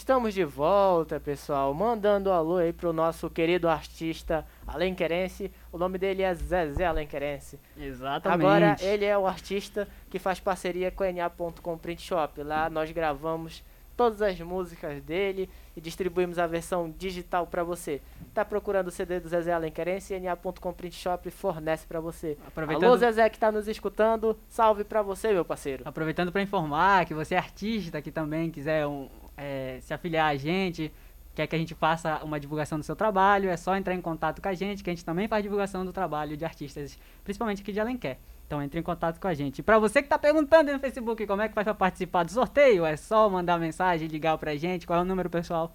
[0.07, 1.73] Estamos de volta, pessoal.
[1.73, 5.51] Mandando um alô aí pro nosso querido artista alenquerense.
[5.69, 7.59] O nome dele é Zezé Alenquerense.
[7.77, 8.41] Exatamente.
[8.47, 12.41] Agora, ele é o artista que faz parceria com a NA.com Print Shop.
[12.41, 13.61] Lá nós gravamos
[13.97, 17.99] todas as músicas dele e distribuímos a versão digital para você.
[18.33, 20.17] Tá procurando o CD do Zezé Alenquerense?
[20.17, 22.37] NA.com Print Shop fornece para você.
[22.47, 24.39] Aproveitando- Alô, Zezé que tá nos escutando.
[24.47, 25.83] Salve para você, meu parceiro.
[25.85, 30.35] Aproveitando para informar que você é artista que também quiser um, é, se afiliar a
[30.35, 30.91] gente,
[31.35, 34.41] quer que a gente faça uma divulgação do seu trabalho, é só entrar em contato
[34.41, 37.71] com a gente, que a gente também faz divulgação do trabalho de artistas, principalmente aqui
[37.71, 38.17] de Alenquer.
[38.47, 39.61] Então entre em contato com a gente.
[39.61, 42.85] Pra você que tá perguntando no Facebook como é que faz pra participar do sorteio,
[42.85, 44.87] é só mandar mensagem, ligar pra gente.
[44.87, 45.71] Qual é o número, pessoal?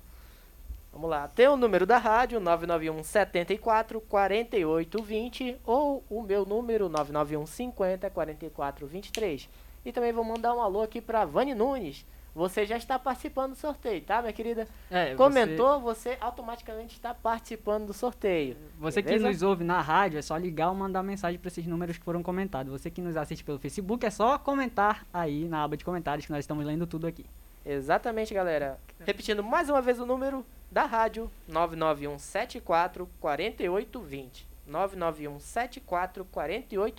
[0.92, 6.88] Vamos lá, tem o número da rádio 991 74 48 20 ou o meu número
[6.88, 9.48] 991 50 44 23.
[9.84, 12.04] E também vou mandar um alô aqui pra Vani Nunes.
[12.34, 14.66] Você já está participando do sorteio, tá, minha querida?
[14.90, 16.16] É, Comentou, você...
[16.18, 18.56] automaticamente está participando do sorteio.
[18.78, 19.28] Você que beleza?
[19.28, 22.22] nos ouve na rádio, é só ligar ou mandar mensagem para esses números que foram
[22.22, 22.72] comentados.
[22.72, 26.32] Você que nos assiste pelo Facebook, é só comentar aí na aba de comentários que
[26.32, 27.26] nós estamos lendo tudo aqui.
[27.64, 28.78] Exatamente, galera.
[29.04, 34.02] Repetindo mais uma vez o número da rádio: 991 74 48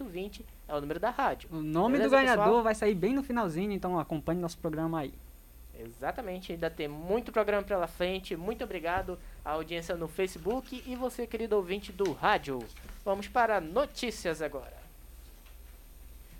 [0.05, 0.45] 20.
[0.67, 1.49] 991 74 48 20 é o número da rádio.
[1.51, 2.63] O nome Beleza, do ganhador pessoal?
[2.63, 5.13] vai sair bem no finalzinho, então acompanhe nosso programa aí.
[5.77, 8.35] Exatamente, ainda tem muito programa pela frente.
[8.35, 12.59] Muito obrigado à audiência no Facebook e você, querido ouvinte do rádio.
[13.03, 14.81] Vamos para notícias agora.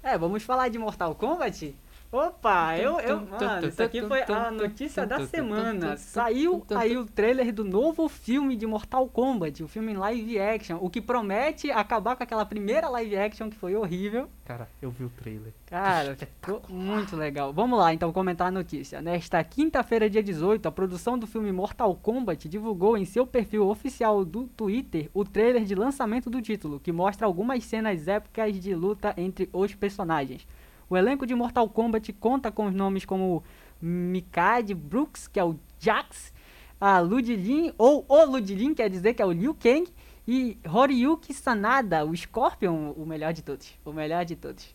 [0.01, 1.75] É, vamos falar de Mortal Kombat?
[2.13, 5.97] Opa, eu, eu, mano, isso aqui foi a notícia da semana.
[5.97, 10.77] Saiu aí o trailer do novo filme de Mortal Kombat, o filme em live action,
[10.79, 14.29] o que promete acabar com aquela primeira live action que foi horrível.
[14.45, 15.51] Cara, eu vi o trailer.
[15.65, 17.51] Cara, ficou muito legal.
[17.51, 19.01] Vamos lá, então, comentar a notícia.
[19.01, 24.23] Nesta quinta-feira, dia 18, a produção do filme Mortal Kombat divulgou em seu perfil oficial
[24.23, 29.15] do Twitter o trailer de lançamento do título, que mostra algumas cenas épicas de luta
[29.17, 30.45] entre os personagens.
[30.89, 33.43] O elenco de Mortal Kombat conta com os nomes como
[33.81, 36.33] Mikade Brooks, que é o Jax,
[36.79, 39.87] a Ludilin, ou o Ludilin, quer dizer que é o Liu Kang,
[40.27, 43.73] e Horyuki Sanada, o Scorpion, o melhor de todos.
[43.83, 44.73] O melhor de todos.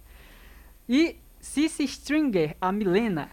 [0.89, 3.31] E Cici Stringer, a Milena.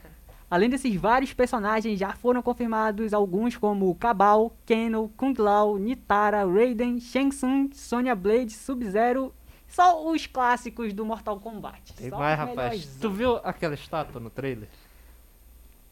[0.49, 6.99] Além desses vários personagens, já foram confirmados alguns como Cabal, Keno, Kung Lao, Nitara, Raiden,
[6.99, 9.33] Shang Tsung, Sonya Blade, Sub-Zero
[9.67, 11.93] só os clássicos do Mortal Kombat.
[11.93, 12.97] Tem Só mais, rapaz.
[12.99, 14.67] Tu viu aquela estátua no trailer?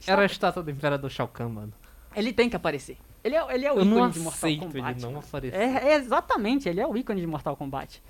[0.07, 1.74] Era a estátua do Imperador Shao Kahn, mano.
[2.15, 2.97] Ele tem que aparecer.
[3.24, 4.78] Ele é, ele é o Eu ícone não de Mortal Kombat.
[5.05, 5.57] ele não aparecer.
[5.59, 8.01] É, é exatamente, ele é o ícone de Mortal Kombat.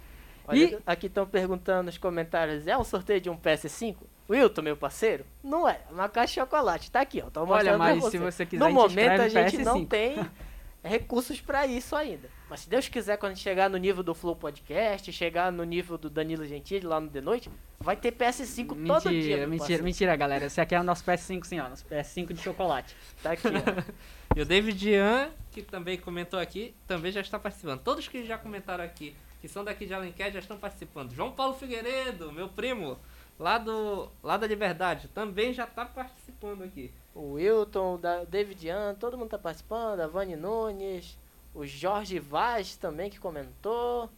[0.48, 3.96] Olha, E- aqui estão perguntando nos comentários, é um sorteio de um PS5?
[4.30, 7.78] Wilton, meu parceiro, não é, uma caixa de chocolate, tá aqui, ó, tô mostrando Olha,
[7.78, 8.32] mas pra se você.
[8.32, 9.88] você quiser, No momento a gente não PS5.
[9.88, 10.30] tem
[10.84, 12.30] recursos pra isso ainda.
[12.54, 15.64] Mas se Deus quiser, quando a gente chegar no nível do Flow Podcast, chegar no
[15.64, 17.50] nível do Danilo Gentili lá no The Noite,
[17.80, 19.12] vai ter PS5 todo dia.
[19.12, 19.84] Mentira, mentira, parceiro.
[19.84, 20.46] mentira, galera.
[20.46, 21.68] Esse aqui é o nosso PS5, sim, ó.
[21.68, 22.96] Nosso PS5 de chocolate.
[23.24, 23.94] Tá aqui, ó.
[24.38, 27.80] E o David Ian, que também comentou aqui, também já está participando.
[27.80, 31.12] Todos que já comentaram aqui, que são daqui de Alenquer, já estão participando.
[31.12, 33.00] João Paulo Figueiredo, meu primo,
[33.40, 36.94] lá, do, lá da Liberdade, também já está participando aqui.
[37.16, 41.18] O Wilton, o da David Ian, todo mundo tá participando, a Vani Nunes,
[41.54, 44.10] o Jorge Vaz também que comentou.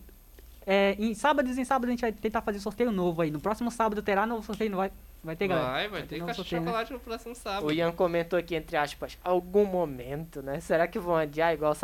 [0.65, 3.29] é, em sábados em sábados a gente vai tentar fazer sorteio novo aí.
[3.29, 4.91] No próximo sábado terá novo sorteio, não vai,
[5.23, 5.73] vai ter, galera?
[5.73, 6.67] Vai, vai ter novo caixa de sorteio, né?
[6.69, 7.67] chocolate no próximo sábado.
[7.67, 10.59] O Ian comentou aqui, entre aspas, algum momento, né?
[10.59, 11.75] Será que vão adiar igual o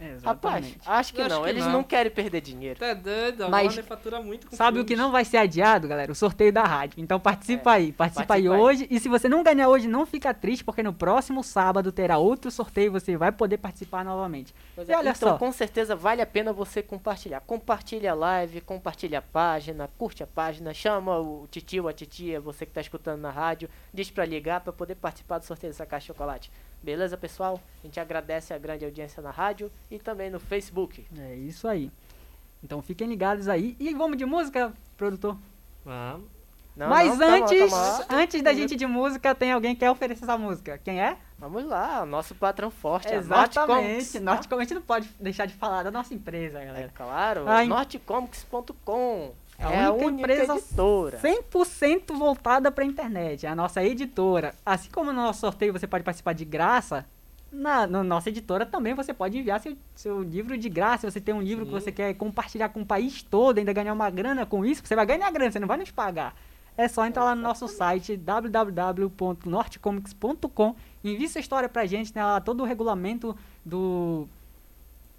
[0.00, 0.26] Cyberpunk?
[0.26, 0.80] Rapaz, Exatamente.
[0.86, 1.42] acho que Acho não.
[1.42, 1.72] que Eles não.
[1.72, 1.82] não.
[1.82, 2.78] querem perder dinheiro.
[2.78, 5.04] Tá doido, a Mas Warner fatura muito com Sabe o que filmes.
[5.04, 6.10] não vai ser adiado, galera?
[6.10, 7.00] O sorteio da rádio.
[7.00, 8.60] Então participa aí, participa, aí participa aí.
[8.62, 8.86] hoje.
[8.90, 12.50] E se você não ganhar hoje, não fica triste, porque no próximo sábado terá outro
[12.50, 14.54] sorteio e você vai poder participar novamente.
[14.74, 15.38] Pois E é, olha então, só.
[15.38, 17.40] com certeza vale a pena você compartilhar.
[17.40, 22.64] Compartilha a live, compartilha a página, curte a página, chama o titio, a titia, você
[22.64, 26.04] que tá escutando na rádio, diz pra ligar pra poder participar do sorteio dessa caixa
[26.04, 26.50] de chocolate.
[26.82, 27.60] Beleza, pessoal?
[27.82, 31.06] A gente agradece a grande audiência na rádio e também no Facebook.
[31.18, 31.90] É isso aí.
[32.62, 33.76] Então fiquem ligados aí.
[33.78, 35.36] E vamos de música, produtor?
[35.84, 36.26] Vamos.
[36.76, 38.06] Não, Mas não, calma, antes, calma lá.
[38.10, 40.78] antes da gente ir de música, tem alguém que quer oferecer essa música.
[40.78, 41.16] Quem é?
[41.38, 43.88] Vamos lá, o nosso patrão forte, a Norte Exatamente.
[43.88, 44.14] Comics.
[44.22, 46.92] Norte a gente não pode deixar de falar da nossa empresa, É galera.
[46.94, 47.68] claro, A em-
[49.60, 51.18] A É a única empresa editora.
[51.18, 54.54] 100% voltada para a internet, é a nossa editora.
[54.64, 57.06] Assim como no nosso sorteio você pode participar de graça,
[57.52, 61.00] na, na nossa editora também você pode enviar seu, seu livro de graça.
[61.00, 63.92] Se você tem um livro que você quer compartilhar com o país todo, ainda ganhar
[63.92, 66.34] uma grana com isso, você vai ganhar grana, você não vai nos pagar.
[66.76, 72.40] É só entrar lá no nosso site www.nortecomics.com envie sua história pra gente, né, lá
[72.40, 74.28] todo o regulamento do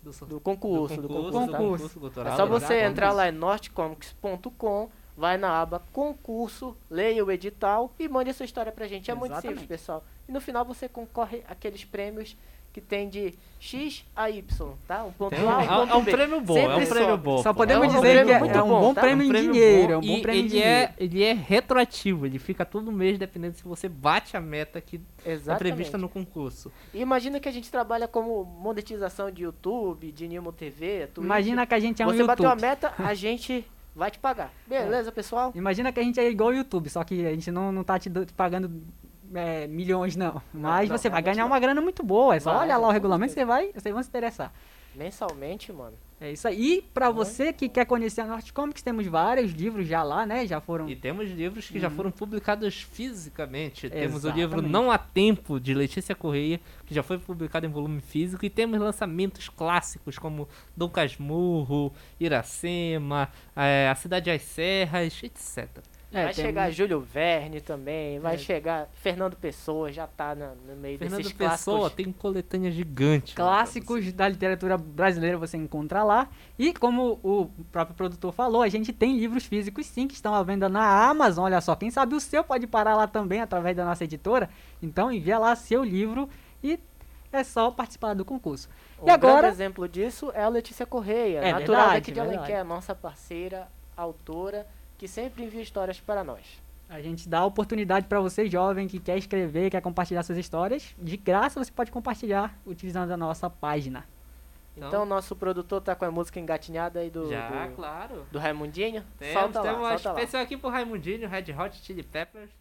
[0.02, 1.32] do, Do concurso, do concurso.
[1.32, 1.58] concurso, tá?
[1.58, 2.84] concurso É só você Exatamente.
[2.92, 8.46] entrar lá em nortecomics.com, vai na aba concurso, leia o edital e mande a sua
[8.46, 9.12] história pra gente.
[9.12, 9.60] É muito Exatamente.
[9.62, 10.04] simples, pessoal.
[10.28, 12.36] E no final você concorre àqueles prêmios
[12.74, 14.44] que tem de X a Y,
[14.88, 15.04] tá?
[15.04, 16.12] Um ponto Tem A, um- um é ponto é um B.
[16.12, 17.24] prêmio bom, Sempre é um prêmio sobe.
[17.24, 17.44] bom.
[17.44, 19.02] Só podemos É um dizer que é, é um bom, bom tá?
[19.02, 20.70] prêmio Um em prêmio dinheiro, é um bom prêmio em ele dinheiro.
[20.70, 25.00] é, ele é retroativo, ele fica todo mês dependendo se você bate a meta que
[25.26, 26.72] é prevista no concurso.
[26.94, 31.26] E imagina que a gente trabalha como monetização de YouTube, de Nimo TV, Twitch.
[31.26, 32.62] Imagina que a gente é um Você bateu a YouTube.
[32.68, 34.52] meta, a gente vai te pagar.
[34.66, 35.52] Beleza, pessoal?
[35.54, 38.00] Imagina que a gente é igual o YouTube, só que a gente não, não tá
[38.00, 38.72] te pagando
[39.34, 40.42] é, milhões, não.
[40.54, 41.52] Mas não, você vai realmente ganhar não.
[41.52, 42.36] uma grana muito boa.
[42.36, 44.54] É só Vai, olhar lá o regulamento, você vai, vocês vão se interessar.
[44.96, 45.96] Mensalmente, mano.
[46.20, 46.78] É isso aí.
[46.78, 50.46] E pra você que quer conhecer a Norte Comics, temos vários livros já lá, né?
[50.46, 50.88] Já foram.
[50.88, 53.90] E temos livros que já foram publicados fisicamente.
[53.90, 54.38] Temos o Exatamente.
[54.38, 58.46] livro Não Há Tempo, de Letícia Correia, que já foi publicado em volume físico.
[58.46, 65.70] E temos lançamentos clássicos como Dom Casmurro, Iracema, eh, A Cidade às Serras, etc.
[66.14, 68.38] É, vai chegar Júlio Verne também, vai É.
[68.38, 71.94] chegar Fernando Pessoa, já tá na- no meio Fernando desses Pessoa clássicos.
[72.04, 73.34] tem coletânea gigante.
[73.34, 76.28] Clássicos da literatura brasileira você encontra lá.
[76.60, 80.44] E como o próprio produtor falou, a gente tem livros físicos sim que estão à
[80.44, 81.46] venda na Amazon.
[81.46, 84.50] Olha só, quem sabe o seu pode parar lá também através da nossa editora.
[84.84, 86.28] Então envia lá seu livro
[86.62, 86.78] e
[87.32, 88.68] é só participar do concurso.
[89.02, 92.38] Um e agora, exemplo disso é a Letícia Correia, É natural verdade, daqui de verdade.
[92.40, 94.68] Alenquer, nossa parceira, autora,
[95.02, 96.62] que sempre envia histórias para nós.
[96.88, 100.94] a gente dá a oportunidade para você jovem que quer escrever, quer compartilhar suas histórias.
[100.96, 104.06] De graça você pode compartilhar utilizando a nossa página.
[104.78, 108.28] Então, nosso produtor tá com a música engatinhada aí do, Já, do, claro.
[108.32, 109.04] do Raimundinho.
[109.18, 110.20] Temos, solta temos lá, uma solta lá.
[110.20, 112.52] especial aqui pro Raimundinho, Red Hot Chili Peppers.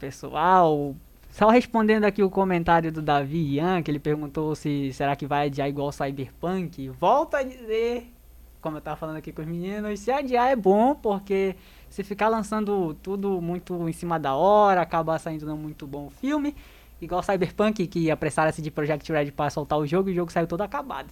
[0.00, 0.96] Pessoal.
[1.30, 5.46] Só respondendo aqui o comentário do Davi Ian, que ele perguntou se será que vai
[5.46, 6.88] adiar igual Cyberpunk.
[6.88, 8.10] Volto a dizer,
[8.60, 11.54] como eu tava falando aqui com os meninos, se adiar é bom, porque
[11.88, 16.10] se ficar lançando tudo muito em cima da hora, acaba saindo não muito bom o
[16.10, 16.56] filme.
[17.00, 20.46] Igual Cyberpunk, que apressaram-se de Project Red para soltar o jogo e o jogo saiu
[20.48, 21.08] todo acabado.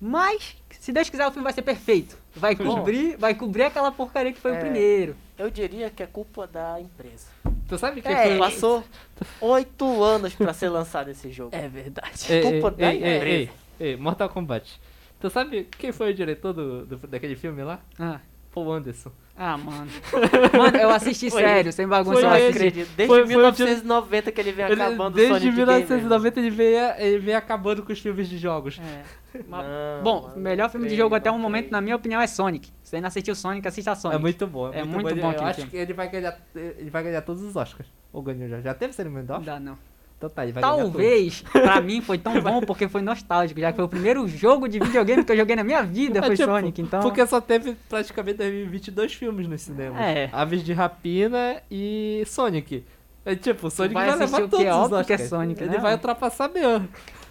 [0.00, 2.16] Mas, se Deus quiser, o filme vai ser perfeito.
[2.34, 4.54] Vai cobrir, vai cobrir aquela porcaria que foi É.
[4.56, 5.14] o primeiro.
[5.40, 7.28] Eu diria que é culpa da empresa.
[7.66, 8.38] Tu sabe quem É, foi?
[8.38, 8.84] passou
[9.40, 11.50] oito anos pra ser lançado esse jogo.
[11.56, 12.26] É verdade.
[12.28, 13.50] Ei, culpa ei, da ei, empresa.
[13.80, 14.78] ei, Mortal Kombat.
[15.18, 17.80] Tu sabe quem foi o diretor do, do- daquele filme lá?
[17.98, 18.20] Ah.
[18.52, 19.12] Paul Anderson.
[19.36, 19.88] Ah, mano.
[20.58, 21.72] Mano, eu assisti Foi sério, ele.
[21.72, 22.20] sem bagunça.
[22.20, 22.48] Foi eu ele.
[22.48, 22.88] acredito.
[22.94, 26.50] Desde Foi- foi o 1990 que ele vem Ele- acabando o desde Sonic 1990 ele
[26.50, 28.78] vem, ele vem acabando com os filmes de jogos.
[28.78, 29.02] É.
[29.48, 31.96] Não, Bom, mano, o melhor filme de creio, jogo até o não momento, na minha
[31.96, 32.70] opinião, é Sonic.
[32.82, 34.16] Se ainda assistiu Sonic, assista Sonic.
[34.16, 34.72] É muito bom.
[34.72, 35.70] É muito bom Eu aquele acho filme.
[35.70, 37.88] que ele vai ganhar, ele vai ganhar todos os Oscars.
[38.12, 38.60] Ou ganhou já?
[38.60, 39.54] Já teve cerimônia do Oscar?
[39.54, 39.78] dá, não.
[40.18, 40.92] Então tá, ele vai ganhar todos.
[40.92, 44.68] Talvez, pra mim, foi tão bom porque foi nostálgico, já que foi o primeiro jogo
[44.68, 47.00] de videogame que eu joguei na minha vida, É foi tipo, Sonic, então...
[47.00, 49.98] Porque só teve praticamente 2022 filmes nos cinemas.
[49.98, 50.28] É.
[50.30, 52.84] Aves de Rapina e Sonic.
[53.24, 54.48] É tipo, o Sonic Vai vai, levar o quê?
[54.50, 55.30] todos os Óbvio que é Oscars.
[55.30, 55.94] Sonic, Ele né, vai mano?
[55.96, 56.86] ultrapassar mesmo.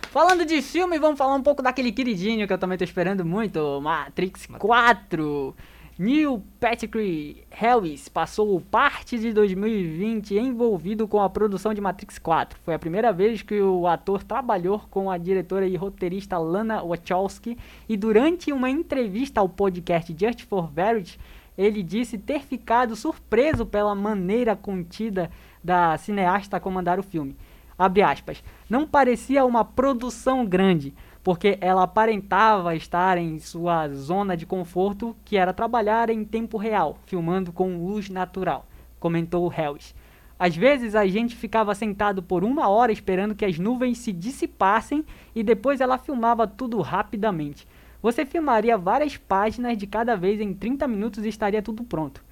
[0.10, 3.80] Falando de filme, vamos falar um pouco daquele queridinho que eu também tô esperando muito,
[3.80, 5.56] Matrix 4.
[6.00, 12.60] Neil Patrick Harris passou parte de 2020 envolvido com a produção de Matrix 4.
[12.66, 17.56] Foi a primeira vez que o ator trabalhou com a diretora e roteirista Lana Wachowski
[17.88, 21.20] e durante uma entrevista ao podcast Just for Verity,
[21.56, 25.30] ele disse ter ficado surpreso pela maneira contida
[25.64, 27.38] da cineasta comandar o filme.
[27.80, 28.44] Abre aspas.
[28.70, 30.94] Não parecia uma produção grande,
[31.24, 37.00] porque ela aparentava estar em sua zona de conforto, que era trabalhar em tempo real,
[37.08, 38.68] filmando com luz natural,
[39.00, 39.96] comentou Harris.
[40.38, 45.04] Às vezes a gente ficava sentado por uma hora esperando que as nuvens se dissipassem
[45.34, 47.68] e depois ela filmava tudo rapidamente.
[48.04, 52.24] Você filmaria várias páginas de cada vez em 30 minutos e estaria tudo pronto.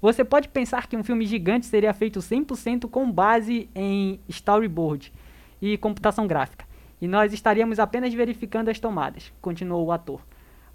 [0.00, 5.12] Você pode pensar que um filme gigante seria feito 100% com base em storyboard
[5.60, 6.64] e computação gráfica,
[7.00, 10.20] e nós estaríamos apenas verificando as tomadas, continuou o ator.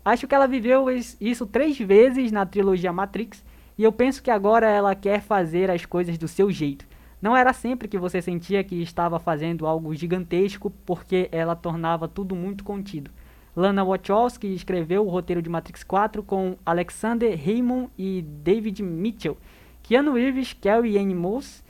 [0.04, 3.44] Acho que ela viveu is- isso três vezes na trilogia Matrix,
[3.78, 6.86] e eu penso que agora ela quer fazer as coisas do seu jeito.
[7.22, 12.36] Não era sempre que você sentia que estava fazendo algo gigantesco, porque ela tornava tudo
[12.36, 13.10] muito contido.
[13.56, 19.38] Lana Wachowski escreveu o roteiro de Matrix 4 com Alexander Raymond e David Mitchell,
[19.82, 21.64] Keanu Reeves, Carrie Ann Moss,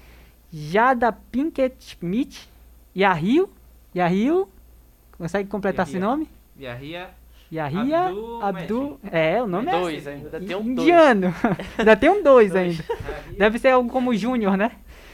[0.51, 2.49] Jada Pinkett Smith,
[2.95, 3.49] Yahoo,
[3.95, 4.47] Yahoo,
[5.17, 6.07] consegue completar esse Yahia.
[6.07, 6.29] nome?
[6.57, 7.09] Yahia
[7.51, 10.87] Yahia Abdul Abdul, é, o nome é Dois ainda, tem um dois.
[10.87, 11.33] indiano.
[11.77, 12.83] ainda tem um dois ainda.
[13.37, 14.71] Deve ser algo como Júnior, né?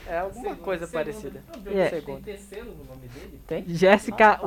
[0.08, 1.42] É alguma coisa parecida.
[1.66, 1.90] É.
[1.90, 2.22] Segundo.
[2.22, 3.40] terceiro no nome dele?
[3.48, 3.64] Tem?
[3.68, 4.42] Jessica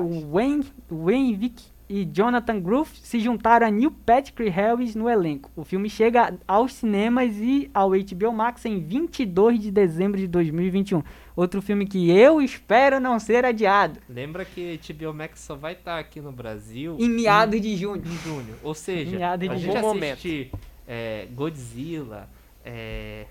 [0.90, 5.50] Wenvick e Jonathan Groove se juntaram a Neil Patrick Harris no elenco.
[5.56, 11.02] O filme chega aos cinemas e ao HBO Max em 22 de dezembro de 2021.
[11.36, 13.98] Outro filme que eu espero não ser adiado.
[14.08, 18.02] Lembra que HBO Max só vai estar aqui no Brasil Em meados de junho.
[18.06, 18.54] em junho.
[18.62, 20.04] Ou seja, Meados a de gente junho.
[20.12, 20.52] assistir
[20.86, 22.28] é, Godzilla,
[22.64, 23.26] é...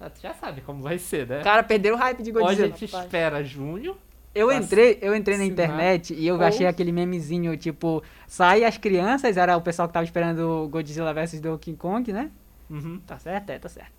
[0.00, 1.40] ah, tu já sabe como vai ser, né?
[1.40, 2.68] O cara perdeu o hype de Ou a Godzilla.
[2.68, 3.96] gente espera junho,
[4.34, 9.36] Eu entrei, eu entrei na internet e eu achei aquele memezinho, tipo, sai as crianças,
[9.36, 12.30] era o pessoal que tava esperando Godzilla vs Donkey Kong, né?
[12.70, 12.98] Uhum.
[13.06, 13.50] Tá certo?
[13.50, 13.92] É, tá certo.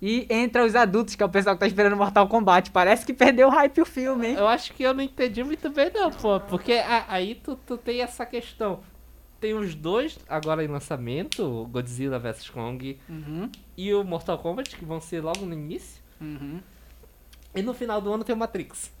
[0.00, 2.70] E entra os adultos, que é o pessoal que tá esperando Mortal Kombat.
[2.70, 4.34] Parece que perdeu o hype o filme, hein?
[4.34, 6.38] Eu acho que eu não entendi muito bem não, pô.
[6.40, 8.80] Porque a- aí tu, tu tem essa questão.
[9.40, 14.76] Tem os dois agora em lançamento, o Godzilla vs Kong Uhum, e o Mortal Kombat,
[14.76, 16.02] que vão ser logo no início.
[16.20, 16.60] uhum.
[17.54, 18.92] E no final do ano tem o Matrix.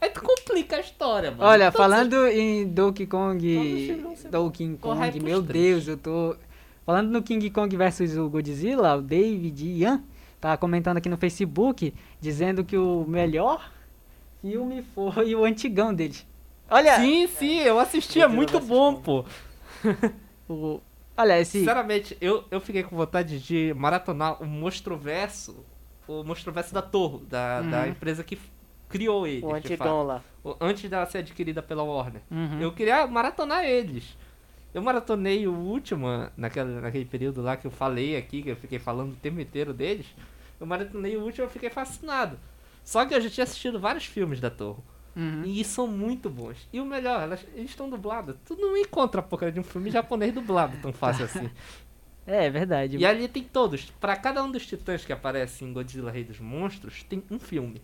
[0.00, 1.44] Aí tu complica a história, mano.
[1.44, 4.28] Olha, Todos falando em Donkey os Kong.
[4.28, 5.40] Donkey Kong, pros meu.
[5.40, 6.36] Deus, eu tô.
[6.84, 10.02] Falando no King Kong versus o Godzilla, o David Ian
[10.40, 13.70] tá comentando aqui no Facebook, dizendo que o melhor
[14.40, 16.26] filme foi o antigão deles.
[16.68, 19.24] Olha, Sim, sim, eu assisti, é muito bom, pô.
[20.48, 20.80] o,
[21.16, 21.58] olha esse.
[21.60, 25.64] Sinceramente, eu, eu fiquei com vontade de maratonar o Monstroverso,
[26.08, 27.86] o Monstroverso da Torre, da, da Uhum.
[27.88, 28.38] empresa que
[28.88, 29.44] criou ele.
[29.44, 30.22] O antigão lá.
[30.60, 32.22] Antes dela ser adquirida pela Warner.
[32.30, 32.60] Uhum.
[32.60, 34.16] Eu queria maratonar eles.
[34.74, 36.06] Eu maratonei o último,
[36.36, 39.74] naquele, naquele período lá que eu falei aqui, que eu fiquei falando o tempo inteiro
[39.74, 40.06] deles.
[40.58, 42.38] Eu maratonei o último e fiquei fascinado.
[42.84, 44.82] Só que eu já tinha assistido vários filmes da Torre.
[45.14, 45.42] Uhum.
[45.44, 46.68] E são muito bons.
[46.72, 48.34] E o melhor, elas, eles estão dublados.
[48.46, 51.50] Tu não encontra a porcaria de um filme japonês dublado tão fácil assim.
[52.24, 52.98] É, é verdade.
[52.98, 53.90] E ali tem todos.
[54.00, 57.82] Pra cada um dos titãs que aparece em Godzilla Rei dos Monstros, tem um filme.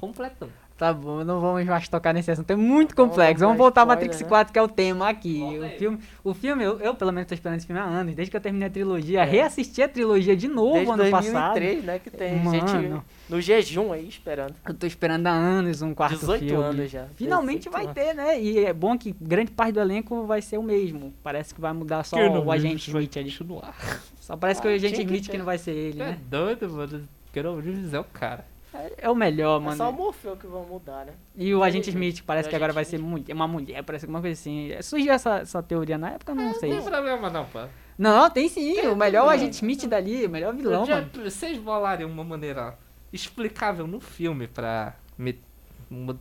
[0.00, 0.48] Completão.
[0.78, 2.50] Tá bom, não vamos mais tocar nesse assunto.
[2.50, 3.44] É muito complexo.
[3.44, 4.26] Vamos voltar a Matrix né?
[4.26, 5.38] 4, que é o tema aqui.
[5.40, 5.78] Volta O aí.
[5.78, 8.14] filme, o filme eu, eu, pelo menos tô esperando esse filme há anos.
[8.14, 11.52] Desde que eu terminei a trilogia, reassisti a trilogia de novo Desde ano passado.
[11.60, 11.98] 2003, né?
[11.98, 12.50] Que tem Mano.
[12.66, 14.54] gente no jejum aí esperando.
[14.66, 16.64] Eu tô esperando há anos um quarto 18 filme.
[16.64, 17.04] anos já.
[17.14, 17.94] Finalmente 18 vai anos.
[17.94, 18.40] ter, né?
[18.40, 21.12] E é bom que grande parte do elenco vai ser o mesmo.
[21.22, 23.30] Parece que vai mudar só o agente Smith ali.
[23.30, 23.74] continuar.
[24.18, 25.32] Só parece que Ah, o agente tinha que Smith ter.
[25.32, 26.18] que não vai ser ele, É né?
[26.26, 27.06] doido, mano.
[27.34, 28.46] Quero Reeves é o cara.
[28.72, 29.76] É, é o melhor, É mano.
[29.76, 31.12] só o Morfeu que vão mudar, né?
[31.36, 34.38] E o agente Smith, parece que agora vai ser mulher, uma mulher, parece alguma coisa
[34.40, 34.70] assim.
[34.82, 36.70] Surgiu essa, essa teoria na época, não Não sei.
[36.70, 37.68] tem problema não, pá.
[37.98, 38.80] Não, tem sim.
[38.86, 39.30] o melhor é o não.
[39.32, 41.10] agente Smith dali, o melhor vilão, Já- mano.
[41.24, 42.78] vocês bolarem uma maneira
[43.12, 45.38] explicável no filme pra me-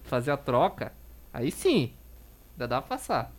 [0.03, 0.91] fazer a troca,
[1.31, 1.93] aí sim,
[2.53, 3.31] ainda dá pra passar.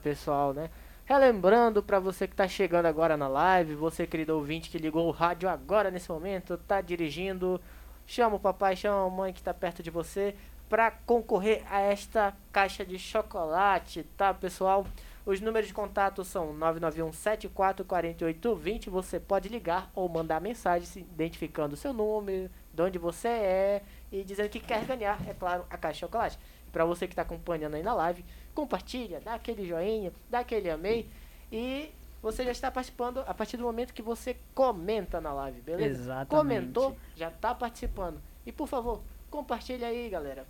[0.00, 0.70] Pessoal, né?
[1.04, 5.10] Relembrando para você que tá chegando agora na live, você querido ouvinte que ligou o
[5.10, 7.60] rádio agora nesse momento, tá dirigindo,
[8.06, 10.34] chama o papai, chama a mãe que tá perto de você
[10.68, 14.86] para concorrer a esta caixa de chocolate, tá, pessoal?
[15.26, 18.90] Os números de contato são 991 74 48 20.
[18.90, 23.82] Você pode ligar ou mandar mensagem se identificando o seu número, de onde você é
[24.12, 26.38] e dizendo que quer ganhar, é claro, a caixa de chocolate.
[26.72, 28.24] Para você que está acompanhando aí na live,
[28.54, 31.08] compartilha, dá aquele joinha, dá aquele amei
[31.52, 31.90] e
[32.22, 36.02] você já está participando a partir do momento que você comenta na live, beleza?
[36.02, 36.28] Exatamente.
[36.28, 38.20] Comentou, já está participando.
[38.44, 40.46] E por favor, compartilha aí, galera.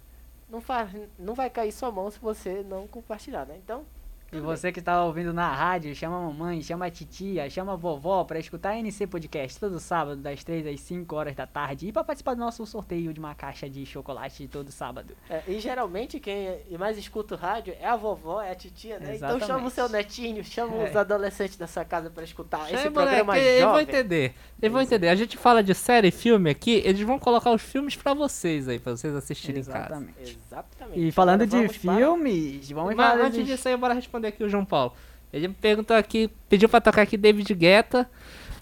[0.49, 3.57] Não, faz, não vai cair sua mão se você não compartilhar, né?
[3.57, 3.85] Então,
[4.33, 7.77] E você que tá ouvindo na rádio, chama a mamãe, chama a titia, chama a
[7.77, 11.89] vovó pra escutar a NC Podcast todo sábado, das 3 às 5 horas da tarde.
[11.89, 15.15] E pra participar do nosso sorteio de uma caixa de chocolate todo sábado.
[15.29, 19.17] É, e geralmente quem mais escuta o rádio é a vovó, é a titia, né?
[19.17, 19.47] Então Exatamente.
[19.47, 20.91] chama o seu netinho, chama É.
[20.91, 23.83] os adolescentes da sua casa pra escutar esse É, programa moleque, eles vão jovem.
[23.83, 24.35] entender.
[24.63, 25.09] Eles vão entender.
[25.09, 28.69] A gente fala de série e filme aqui, eles vão colocar os filmes pra vocês
[28.69, 29.87] aí, pra vocês assistirem em casa.
[29.87, 30.39] Exatamente.
[30.47, 31.01] Exatamente.
[31.09, 34.20] E falando Agora de vamos para- filmes, vamos Mas falar antes disso aí, bora responder
[34.27, 34.93] aqui o João Paulo.
[35.33, 38.11] Ele me perguntou aqui, pediu pra tocar aqui David Guetta.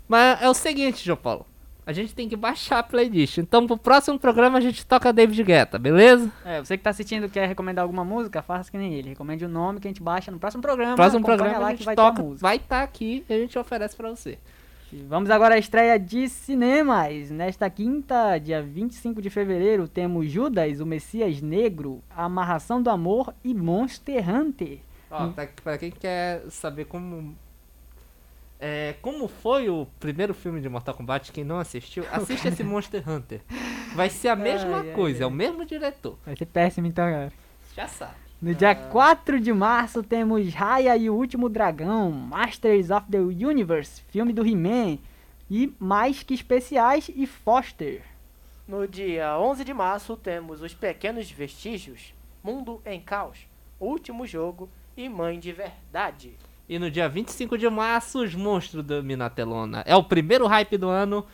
[0.07, 1.47] Mas é o seguinte, João Paulo.
[1.87, 3.39] A gente tem que baixar a playlist.
[3.39, 6.31] Então pro próximo programa a gente toca David Guetta, beleza?
[6.45, 9.09] É, você que tá assistindo quer recomendar alguma música, faça que nem ele.
[9.09, 10.97] Recomende o nome que a gente baixa no próximo programa.
[10.97, 13.59] próximo programa lá a que gente vai ter toca, vai estar aqui e a gente
[13.59, 14.39] oferece pra você.
[14.93, 17.31] E Vamos agora à estreia de cinemas.
[17.31, 23.55] Nesta quinta, dia 25 de fevereiro, temos Judas, o Messias Negro, Amarração do Amor e
[23.55, 24.81] Monster Hunter.
[25.11, 27.37] Ó, tá, pra quem quer saber como.
[28.61, 33.09] É, como foi o primeiro filme de Mortal Kombat, quem não assistiu, assiste esse Monster
[33.09, 33.41] Hunter.
[33.95, 35.35] Vai ser a mesma Ai, ai, coisa, é o ai.
[35.35, 36.19] mesmo diretor.
[36.27, 37.33] Vai ser péssimo então, galera.
[37.75, 38.15] Já sabe.
[38.41, 44.03] No dia 4 de março temos Raya e o Último Dragão, Masters of the Universe,
[44.11, 44.99] filme do He-Man,
[45.51, 48.03] e mais que especiais e Foster.
[48.67, 53.39] No dia 11 de março temos Os Pequenos Vestígios, Mundo em Caos,
[53.81, 56.37] Último Jogo e Mãe de Verdade.
[56.69, 59.83] E no dia 25 de março, os monstros dominam a telona.
[59.87, 61.25] É o primeiro hype do ano: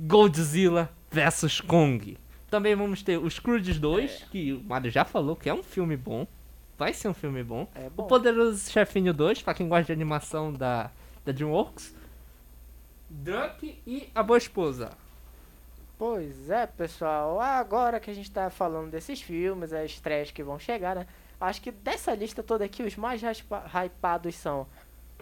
[0.00, 2.16] Godzilla vs Kong.
[2.50, 5.96] Também vamos ter os Croods 2, que o Mario já falou que é um filme
[5.96, 6.26] bom.
[6.78, 7.68] Vai ser um filme bom.
[7.74, 8.06] É O bom.
[8.06, 10.90] Poderoso Chefinho 2, pra quem gosta de animação da,
[11.24, 11.94] da DreamWorks.
[13.10, 14.90] Drunk e A Boa Esposa.
[15.98, 17.40] Pois é, pessoal.
[17.40, 21.06] Agora que a gente tá falando desses filmes, as estreias que vão chegar, né?
[21.40, 24.66] Acho que dessa lista toda aqui, os mais hypados são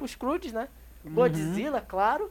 [0.00, 0.68] os Croods, né?
[1.04, 1.14] Uhum.
[1.14, 2.30] Godzilla, claro.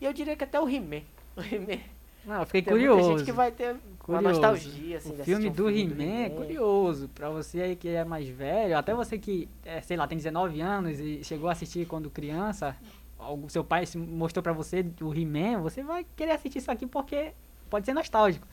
[0.00, 1.02] E eu diria que até o He-Man.
[1.36, 1.80] O He-Man.
[2.24, 3.18] Não, eu fiquei Tem muita curioso.
[3.18, 4.28] gente que vai ter curioso.
[4.28, 7.08] nostalgia, assim, O filme um filme do He-Man é curioso.
[7.08, 10.60] Pra você aí que é mais velho, até você que, é, sei lá, tem 19
[10.60, 12.76] anos e chegou a assistir quando criança,
[13.18, 17.32] o seu pai mostrou pra você o He-Man, você vai querer assistir isso aqui porque
[17.70, 18.46] pode ser nostálgico.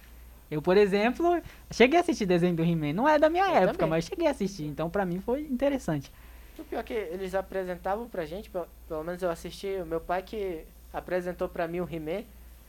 [0.49, 1.41] Eu, por exemplo,
[1.71, 2.93] cheguei a assistir desenho do He-Man.
[2.93, 3.89] Não é da minha Eu época, também.
[3.89, 4.63] mas cheguei a assistir.
[4.65, 6.11] Então, pra mim, foi interessante.
[6.57, 9.99] O pior é que eles apresentavam pra gente, pelo, pelo menos eu assisti, o meu
[9.99, 12.23] pai que apresentou pra mim o He-Man,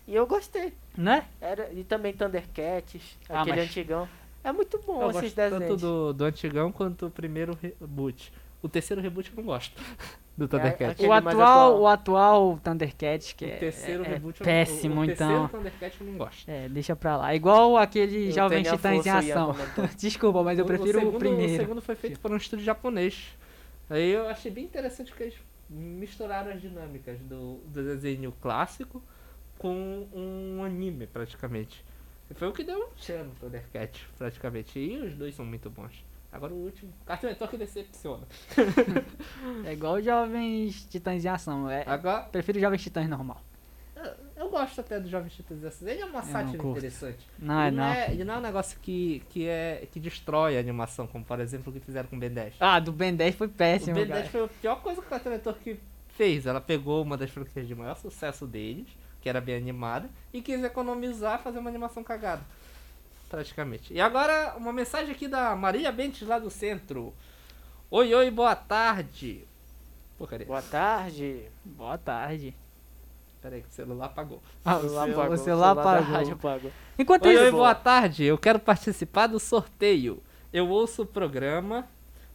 [0.07, 0.75] e eu gostei.
[0.97, 1.25] Né?
[1.41, 4.09] Era, e também Thundercats, Ah, aquele mas- antigão.
[4.45, 5.65] É muito bom Eu esses gosto desenhos.
[5.69, 8.33] tanto do, do antigão quanto do primeiro reboot.
[8.63, 9.75] O terceiro reboot eu não gosto.
[10.39, 10.93] Do Thundercats.
[10.93, 11.81] aquele O atual, atual.
[11.81, 15.17] o atual Thundercats, que O é, terceiro é- é reboot não- péssimo, o então.
[15.29, 16.49] terceiro Thundercats eu não gosto.
[16.49, 17.35] É, deixa pra lá.
[17.35, 19.57] Igual aquele Eu Jovem Titãs em o ação.
[19.99, 21.53] Desculpa, mas eu O- prefiro o, segundo, primeiro.
[21.53, 23.37] O segundo foi feito por um estúdio japonês.
[23.91, 25.35] Aí eu achei bem interessante que eles
[25.69, 29.03] misturaram as dinâmicas do, do desenho clássico
[29.59, 31.85] com um anime, praticamente.
[32.31, 34.79] E foi o que deu um tchan no Thundercat, praticamente.
[34.79, 36.05] E os dois são muito bons.
[36.31, 36.93] Agora o último.
[37.07, 38.25] Cartoon Network decepciona.
[39.65, 41.71] É igual o Jovens Titãs em ação.
[41.71, 43.43] É, Agora, prefiro Jovens Titãs normal.
[43.97, 44.13] eu-
[44.45, 45.89] eu gosto até do Jovem Titãs assim.
[45.89, 47.27] Ele é uma não sátira interessante.
[47.39, 47.85] Não, é ele, não.
[47.85, 51.41] É, ele não é um negócio que, que, é, que destrói a animação, como por
[51.41, 52.55] exemplo o que fizeram com o Ben 10.
[52.61, 54.21] Ah, do Ben 10 foi O péssimo, Ben cara.
[54.21, 56.47] 10 foi a pior coisa que o Cartoon Network fez.
[56.47, 58.87] Ela pegou uma das franquias de maior sucesso deles,
[59.23, 62.43] que era bem animada, e quis economizar fazer uma animação cagada.
[63.29, 63.93] Praticamente.
[63.93, 67.13] E agora, uma mensagem aqui da Maria Bentes lá do centro.
[67.91, 69.47] Oi, oi, boa tarde.
[70.17, 70.45] Pô, cadê?
[70.45, 71.43] Boa tarde.
[71.65, 72.57] Boa tarde.
[73.41, 74.43] Peraí, que o celular apagou.
[74.65, 76.13] Ah, o, celular apagou, o celular apagou.
[76.13, 76.73] rádio apagou.
[76.99, 78.25] Enquanto Oi, isso, oi, boa tarde.
[78.25, 80.23] Eu quero participar do sorteio.
[80.53, 81.87] Eu ouço o programa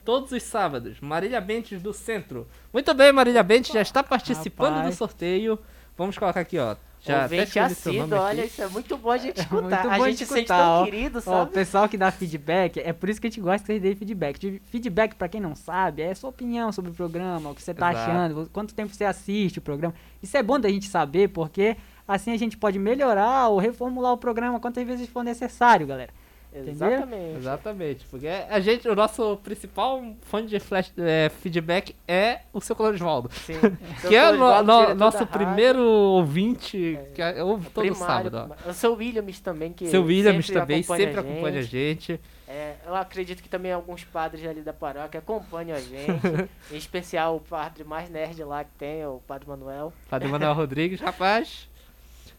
[0.06, 1.02] todos os sábados.
[1.02, 2.48] Marília Bentes do Centro.
[2.72, 4.96] Muito bem, Marília Bentes já está participando Rapaz.
[4.96, 5.60] do sorteio.
[5.98, 6.76] Vamos colocar aqui, ó.
[7.06, 9.84] Já até Ouvinte seu assíduo, olha, isso é muito bom a gente É muito escutar.
[9.98, 10.86] bom a gente se sente escutar, tão ó.
[10.86, 11.52] querido, Ó, o sabe?
[11.52, 14.40] pessoal que dá feedback, é por isso que a gente gosta que vocês deem feedback.
[14.40, 17.74] De- Feedback, pra quem não sabe, é sua opinião sobre o programa, o que você
[17.74, 18.10] tá Exato.
[18.12, 19.94] achando, quanto tempo você assiste o programa.
[20.22, 21.76] Isso é bom da gente saber, porque
[22.08, 26.12] assim a gente pode melhorar ou reformular o programa quantas vezes for necessário, galera.
[26.56, 27.38] Exatamente.
[27.38, 32.76] Exatamente, porque a gente, o nosso principal fonte de flash, é, feedback é o seu
[32.76, 33.30] Clorisvaldo.
[33.34, 33.54] Sim.
[34.08, 38.32] Que é o no- no- nosso da rádio, primeiro ouvinte, que é- ouve todo primário,
[38.32, 38.56] sábado.
[38.66, 38.70] Ó.
[38.70, 42.20] O seu Williams também, que Seu Williams sempre também acompanha sempre a acompanha a gente.
[42.48, 46.12] É, eu acredito que também alguns padres ali da paróquia acompanham a gente.
[46.72, 49.92] em especial o padre mais nerd lá que tem, o padre Manuel.
[50.10, 51.68] Padre Manuel Rodrigues, rapaz.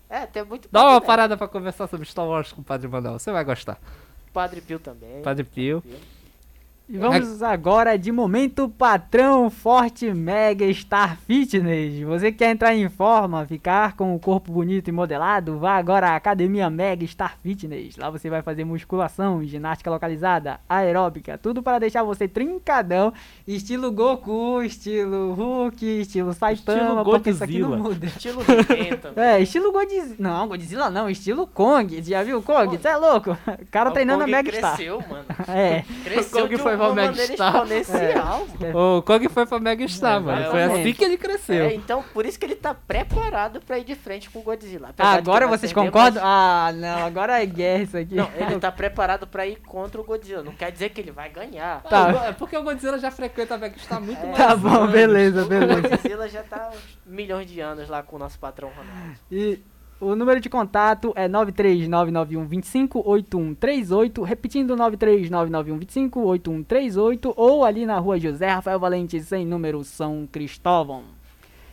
[0.08, 1.06] É, tem muito Dá uma nerd.
[1.06, 3.80] parada pra conversar sobre Star Wars com o Padre Manuel, você vai gostar.
[4.34, 5.22] Padre Pio também.
[5.22, 5.80] Padre Pio.
[6.86, 12.02] E vamos agora de momento patrão Forte Mega Star Fitness.
[12.02, 15.58] Você quer entrar em forma, ficar com o corpo bonito e modelado?
[15.58, 17.96] Vá agora à Academia Mega Star Fitness.
[17.96, 23.14] Lá você vai fazer musculação, ginástica localizada, aeróbica, tudo para deixar você trincadão,
[23.48, 28.06] estilo Goku, estilo Hulk, estilo Saitama, porque isso aqui não muda.
[28.06, 28.42] Estilo.
[29.16, 30.16] É, estilo Godzilla.
[30.18, 32.02] Não, Godzilla não, estilo Kong.
[32.02, 32.76] Já viu o Kong?
[32.76, 33.30] Você é louco?
[33.32, 33.36] O
[33.70, 34.74] cara O treinando a Kong Mega Star.
[34.76, 35.24] cresceu, mano.
[35.48, 35.84] É.
[36.04, 37.54] Cresceu Kong de foi pra Mega Star.
[37.54, 38.46] exponencial.
[38.74, 40.50] O Kong foi pra Mega Star, mano.
[40.50, 41.64] Foi assim que ele cresceu.
[41.66, 44.90] É, então, por isso que ele tá preparado pra ir de frente com o Godzilla.
[44.98, 46.22] Agora vocês perder, concordam?
[46.22, 48.14] mas- Ah, não, agora é guerra isso aqui.
[48.14, 50.42] Não, ele tá preparado pra ir contra o Godzilla.
[50.42, 51.82] Não quer dizer que ele vai ganhar.
[51.82, 52.26] Tá.
[52.28, 54.90] É porque o Godzilla já frequenta a Mega Star muito mais Tá bom, anos.
[54.92, 55.88] beleza, O beleza.
[55.88, 59.18] Godzilla já tá uns milhões de anos lá com o nosso patrão Ronaldo.
[59.30, 59.60] E
[60.04, 69.18] o número de contato é 93991258138, repetindo 93991258138 ou ali na rua José Rafael Valente,
[69.20, 71.02] sem número São Cristóvão.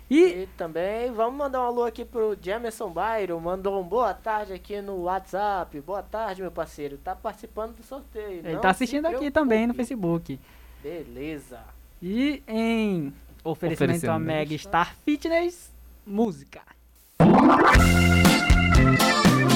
[0.10, 3.40] E E também vamos mandar um alô aqui pro Jamerson Bairo.
[3.40, 5.80] Mandou um boa tarde aqui no WhatsApp.
[5.82, 6.98] Boa tarde, meu parceiro.
[6.98, 8.40] Tá participando do sorteio.
[8.40, 10.38] ele não tá assistindo aqui também no Facebook.
[10.84, 11.60] Beleza.
[12.02, 13.14] E em
[13.44, 15.72] oferecimento a Oferecendo Mega Star Fitness,
[16.06, 16.62] música.
[17.22, 17.62] は
[19.48, 19.51] あ。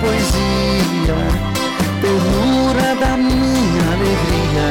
[0.00, 1.16] Poesia,
[2.00, 4.68] ternura da minha alegria.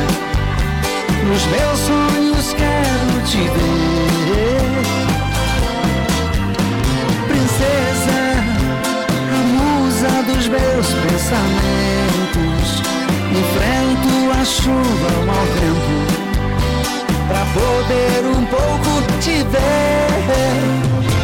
[1.27, 4.61] Nos meus sonhos quero te ver,
[7.27, 8.19] princesa,
[9.31, 12.67] a musa dos meus pensamentos.
[13.31, 15.97] Enfrento a chuva, o mau tempo,
[17.27, 21.14] pra poder um pouco te ver.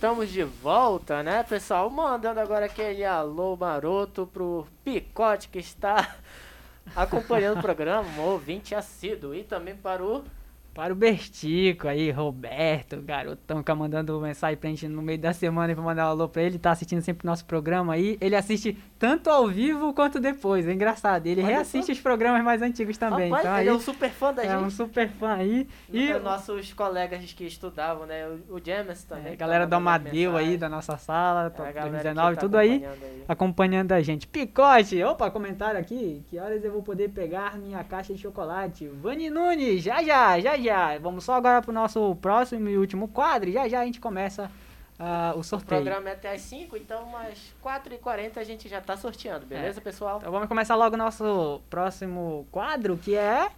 [0.00, 1.90] Estamos de volta, né, pessoal?
[1.90, 6.16] Mandando agora aquele alô maroto pro Picote que está
[6.96, 9.34] acompanhando o programa, ouvinte assíduo.
[9.34, 10.24] E também para o.
[10.72, 15.32] Para o Bertico aí, Roberto, garotão, que tá mandando mensagem pra gente no meio da
[15.32, 18.16] semana pra mandar um alô pra ele, tá assistindo sempre o nosso programa aí.
[18.20, 21.26] Ele assiste tanto ao vivo quanto depois, é engraçado.
[21.26, 21.92] Ele Olha reassiste só.
[21.92, 23.30] os programas mais antigos também.
[23.30, 24.64] Rapaz, então, ele aí, é um super fã da é gente.
[24.64, 25.66] um super fã aí.
[25.92, 28.26] E E nossos colegas que estudavam, né?
[28.48, 29.32] O, James também.
[29.32, 32.40] É, galera do Amadeu aí da nossa sala, É, top a galera que 2019, tá
[32.40, 33.24] tudo aí acompanhando aí.
[33.28, 34.26] acompanhando a gente.
[34.26, 36.22] Picote, opa, comentário aqui.
[36.30, 38.86] Que horas eu vou poder pegar minha caixa de chocolate?
[38.86, 40.98] Vani Nunes, já já, já já.
[40.98, 43.48] Vamos só agora pro nosso próximo e último quadro.
[43.48, 44.50] e Já já a gente começa
[44.98, 45.82] ah, o O sorteio.
[45.82, 50.18] programa é até às 5, então umas 4h40 a gente já tá sorteando, beleza, pessoal?
[50.18, 53.48] Então vamos começar logo o nosso próximo quadro, que é.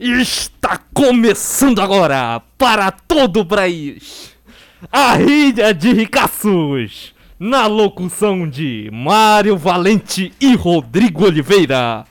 [0.00, 4.34] Está começando agora para todo o país
[4.92, 12.04] a Ilha de Ricaços, na locução de Mário Valente e Rodrigo Oliveira.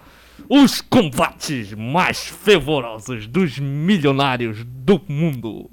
[0.49, 5.69] Os combates mais fervorosos dos milionários do mundo.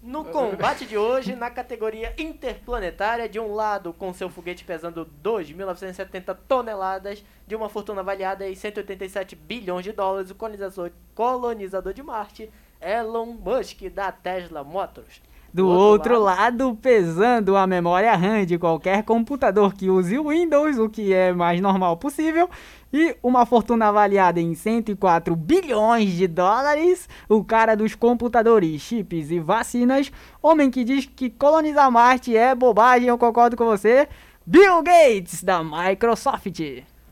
[0.00, 6.36] No combate de hoje, na categoria interplanetária, de um lado com seu foguete pesando 2.970
[6.46, 12.48] toneladas, de uma fortuna avaliada em 187 bilhões de dólares, o colonizador, colonizador de Marte,
[12.80, 15.20] Elon Musk, da Tesla Motors.
[15.52, 20.88] Do outro lado, pesando a memória RAM de qualquer computador que use o Windows, o
[20.88, 22.48] que é mais normal possível,
[22.92, 29.40] e uma fortuna avaliada em 104 bilhões de dólares, o cara dos computadores, chips e
[29.40, 30.12] vacinas,
[30.42, 34.08] homem que diz que colonizar Marte é bobagem, eu concordo com você,
[34.44, 36.60] Bill Gates, da Microsoft.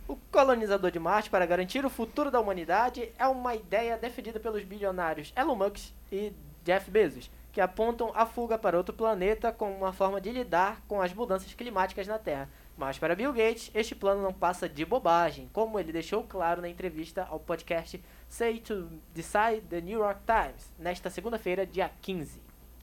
[0.07, 4.65] O colonizador de Marte para garantir o futuro da humanidade é uma ideia defendida pelos
[4.65, 6.33] bilionários Elon Musk e
[6.65, 11.01] Jeff Bezos, que apontam a fuga para outro planeta como uma forma de lidar com
[11.01, 12.49] as mudanças climáticas na Terra.
[12.81, 16.69] Mas para Bill Gates, este plano não passa de bobagem, como ele deixou claro na
[16.71, 22.41] entrevista ao podcast Say to Decide the New York Times, nesta segunda-feira, dia 15.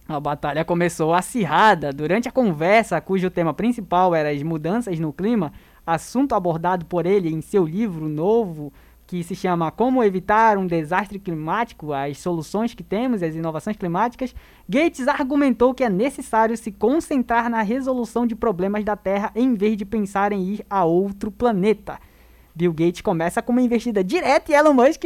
[0.07, 5.51] A batalha começou acirrada durante a conversa, cujo tema principal era as mudanças no clima,
[5.83, 8.71] assunto abordado por ele em seu livro novo
[9.07, 14.35] que se chama Como Evitar um Desastre Climático, as soluções que temos as inovações climáticas,
[14.67, 19.77] Gates argumentou que é necessário se concentrar na resolução de problemas da Terra em vez
[19.77, 21.97] de pensar em ir a outro planeta.
[22.53, 25.05] Bill Gates começa com uma investida direta e Elon Musk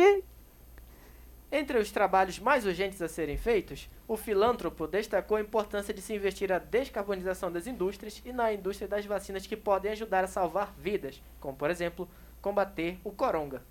[1.51, 6.15] Entre os trabalhos mais urgentes a serem feitos, o filântropo destacou a importância de se
[6.15, 10.73] investir na descarbonização das indústrias e na indústria das vacinas que podem ajudar a salvar
[10.75, 12.09] vidas, como, por exemplo,
[12.41, 13.61] combater o coronga.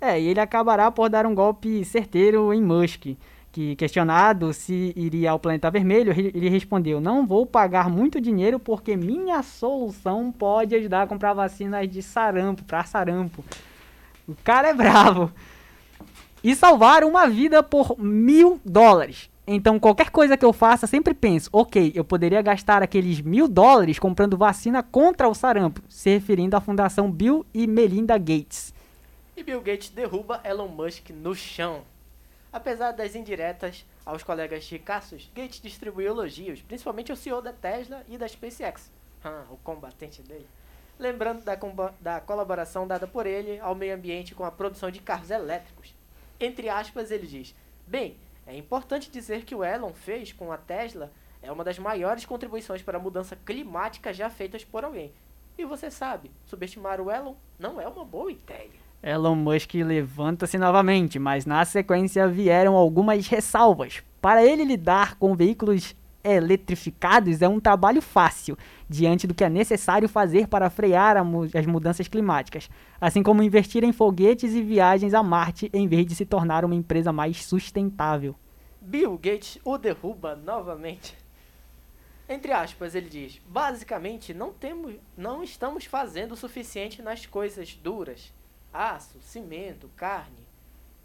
[0.00, 3.16] É, e ele acabará por dar um golpe certeiro em Musk,
[3.52, 8.96] que questionado se iria ao planeta vermelho, ele respondeu: "Não vou pagar muito dinheiro porque
[8.96, 13.44] minha solução pode ajudar a comprar vacinas de sarampo, para sarampo".
[14.26, 15.30] O cara é bravo.
[16.42, 19.28] E salvar uma vida por mil dólares.
[19.46, 23.98] Então, qualquer coisa que eu faça, sempre penso, ok, eu poderia gastar aqueles mil dólares
[23.98, 28.72] comprando vacina contra o sarampo, se referindo à Fundação Bill e Melinda Gates.
[29.40, 31.82] E Bill Gates derruba Elon Musk no chão.
[32.52, 38.18] Apesar das indiretas aos colegas ricaços, Gates distribuiu elogios, principalmente ao CEO da Tesla e
[38.18, 38.92] da SpaceX,
[39.24, 40.46] ah, o combatente dele.
[40.98, 41.58] Lembrando da,
[41.98, 45.94] da colaboração dada por ele ao meio ambiente com a produção de carros elétricos.
[46.38, 47.54] Entre aspas, ele diz:
[47.86, 51.10] Bem, é importante dizer que o Elon fez com a Tesla
[51.40, 55.10] é uma das maiores contribuições para a mudança climática já feitas por alguém.
[55.56, 58.79] E você sabe, subestimar o Elon não é uma boa ideia.
[59.02, 64.02] Elon Musk levanta-se novamente, mas na sequência vieram algumas ressalvas.
[64.20, 70.06] Para ele lidar com veículos eletrificados é um trabalho fácil, diante do que é necessário
[70.06, 72.68] fazer para frear as mudanças climáticas,
[73.00, 76.74] assim como investir em foguetes e viagens a Marte em vez de se tornar uma
[76.74, 78.36] empresa mais sustentável.
[78.82, 81.16] Bill Gates o derruba novamente.
[82.28, 88.30] Entre aspas, ele diz: basicamente, não, temos, não estamos fazendo o suficiente nas coisas duras
[88.72, 90.46] aço, cimento, carne.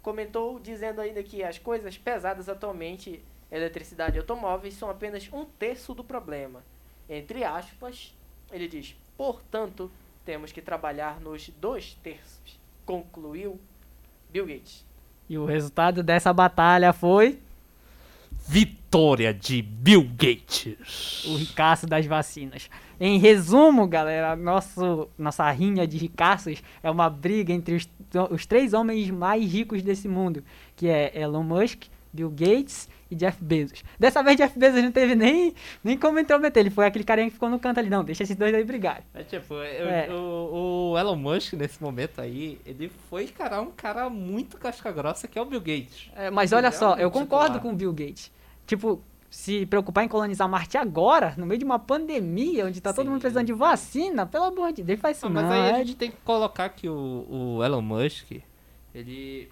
[0.02, 5.94] Comentou dizendo ainda que as coisas pesadas atualmente, eletricidade e automóveis, são apenas um terço
[5.94, 6.62] do problema.
[7.08, 8.14] Entre aspas,
[8.52, 9.90] ele diz: portanto,
[10.24, 12.58] temos que trabalhar nos dois terços.
[12.84, 13.60] Concluiu
[14.30, 14.84] Bill Gates.
[15.28, 17.40] E o resultado dessa batalha foi
[18.48, 21.24] Vitória de Bill Gates.
[21.26, 22.70] o ricaço das vacinas.
[22.98, 27.88] Em resumo, galera, nosso, nossa rinha de ricaços é uma briga entre os,
[28.30, 30.42] os três homens mais ricos desse mundo,
[30.74, 33.84] que é Elon Musk, Bill Gates e Jeff Bezos.
[33.98, 35.52] Dessa vez Jeff Bezos não teve nem,
[35.84, 38.34] nem como intrometer, ele foi aquele carinha que ficou no canto ali, não, deixa esses
[38.34, 39.02] dois aí brigarem.
[39.12, 40.08] É tipo, eu- É.
[40.10, 45.28] O, o Elon Musk, nesse momento aí, ele foi encarar um cara muito casca grossa
[45.28, 46.10] que é o Bill Gates.
[46.16, 47.62] É, mas olha só, eu Realmente concordo titular.
[47.62, 48.34] com o Bill Gates.
[48.66, 53.08] Tipo, se preocupar em colonizar Marte agora, no meio de uma pandemia, onde tá todo
[53.10, 55.42] mundo precisando de vacina, pelo amor de Deus, faz isso Ah, não.
[55.42, 57.26] mas aí a gente tem que colocar que o,
[57.58, 58.32] o Elon Musk,
[58.94, 59.50] ele.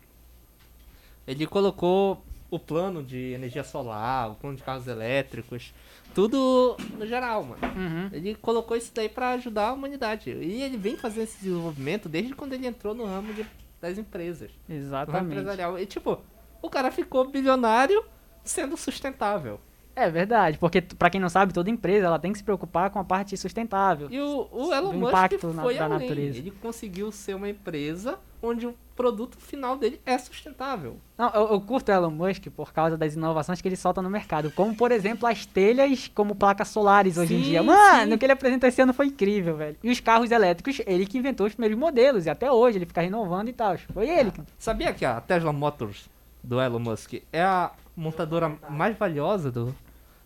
[1.27, 5.73] Ele colocou o plano de energia solar, o plano de carros elétricos,
[6.15, 7.61] tudo no geral, mano.
[7.77, 8.11] Uhum.
[8.13, 10.31] Ele colocou isso daí pra ajudar a humanidade.
[10.31, 13.47] E ele vem fazendo esse desenvolvimento desde quando ele entrou no ramo de-
[13.81, 14.51] das empresas.
[14.69, 15.27] No ramo Exatamente.
[15.33, 15.79] empresarial.
[15.79, 16.19] E tipo,
[16.63, 18.05] o cara ficou bilionário
[18.45, 19.59] sendo sustentável.
[19.97, 22.99] É verdade, porque pra quem não sabe, toda empresa ela tem que se preocupar com
[22.99, 24.09] a parte sustentável.
[24.11, 26.01] E o, o Elon Musk impacto na- foi da além.
[26.01, 26.39] natureza.
[26.39, 30.97] Ele conseguiu ser uma empresa onde o produto final dele é sustentável.
[31.17, 34.11] Não, eu, eu curto o Elon Musk por causa das inovações que ele solta no
[34.11, 37.63] mercado, como por exemplo as telhas como placas solares hoje em Sim, dia.
[37.63, 38.15] Mano, sim.
[38.15, 39.77] o que ele apresentou esse ano foi incrível, velho.
[39.81, 43.01] E os carros elétricos, ele que inventou os primeiros modelos, e até hoje ele fica
[43.01, 43.79] renovando e tal.
[43.93, 44.33] Foi ele.
[44.33, 46.11] que- Sabia que a Tesla Motors
[46.43, 49.75] do Elon Musk é a montadora mais valiosa do,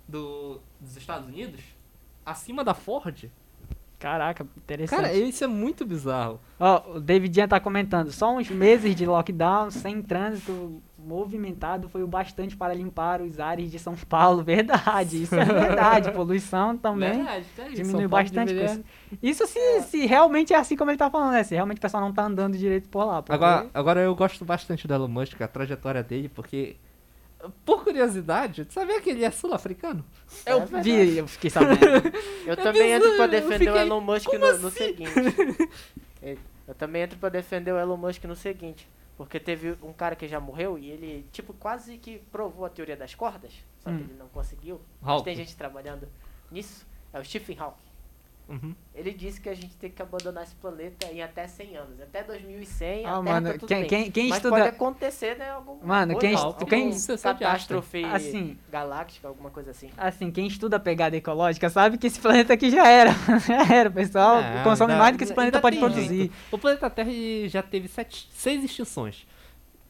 [0.07, 1.61] do- dos Estados Unidos?
[2.25, 3.25] Acima da Ford?
[3.99, 4.97] Caraca, interessante.
[5.01, 6.39] Cara, isso é muito bizarro.
[6.61, 12.05] Ó, o David Ian tá comentando, só uns meses de lockdown, sem trânsito movimentado, foi
[12.05, 14.43] o bastante para limpar os ares de São Paulo.
[14.45, 16.13] Verdade, isso é verdade.
[16.13, 18.49] Poluição também Verdade, tá aí, São diminuiu bastante.
[18.55, 18.85] deveria- coisa.
[19.21, 21.43] Isso se, se realmente é assim como ele tá falando, né?
[21.43, 23.21] Se realmente o pessoal não tá andando direito por lá.
[23.21, 26.77] porque- Agora, agora eu gosto bastante do Elon Musk, a trajetória dele, porque...
[27.65, 30.05] Por curiosidade, tu sabia que ele é sul-africano?
[30.45, 31.79] Eu vi, eu fiquei sabendo.
[32.45, 34.71] Eu também entro pra eu defender o fiquei, Elon Musk no, no assim?
[34.71, 35.13] seguinte.
[36.21, 36.37] É,
[36.67, 38.89] Eu também entro pra defender o Elon Musk no seguinte.
[39.17, 42.97] Porque teve um cara que já morreu e ele, tipo, quase que provou a teoria
[42.97, 43.53] das cordas,
[43.83, 43.97] só Hum.
[43.99, 44.81] que ele não conseguiu.
[45.01, 46.09] Mas tem gente trabalhando
[46.51, 46.87] nisso.
[47.13, 47.88] É o Stephen Hawking.
[48.49, 48.75] Uhum.
[48.95, 52.01] Ele disse que a gente tem que abandonar esse planeta em até 100 anos.
[52.01, 53.89] Até 2100, Ah, a Terra mano, tá tudo quem- bem.
[53.89, 55.51] quem- quem Mas estuda- pode acontecer, né?
[55.51, 58.59] Alguma Mano, quem coisa, estu- quem- alguma catástrofe Assim.
[58.71, 59.91] galáctica, alguma coisa assim.
[59.99, 63.11] Assim, quem estuda a pegada ecológica sabe que esse planeta aqui já era.
[63.47, 66.09] já era, pessoal É, consome ainda- mais do que esse planeta pode produzir.
[66.09, 66.35] jeito.
[66.51, 67.11] O planeta Terra
[67.49, 69.27] já teve sete, seis extinções.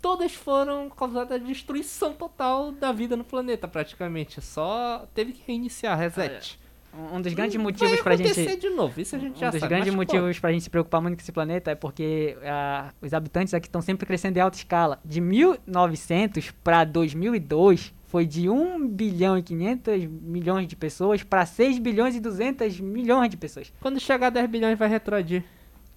[0.02, 4.40] Todas foram causadas da destruição total da vida no planeta, praticamente.
[4.40, 6.58] Só teve que reiniciar, reset.
[6.94, 8.60] Um um dos grandes Hum, motivos pra acontecer gente.
[8.60, 10.70] de novo, isso a gente um já dos sabe, grandes pô, motivos pra gente se
[10.70, 14.40] preocupar muito com esse planeta é porque ah, os habitantes aqui estão sempre crescendo em
[14.40, 14.98] alta escala.
[15.04, 21.78] De 1900 pra 2002 foi de 1 bilhão e 500 milhões de pessoas pra 6
[21.78, 23.70] bilhões e 200 milhões de pessoas.
[23.80, 25.44] Quando chegar a 10 bilhões vai retroagir.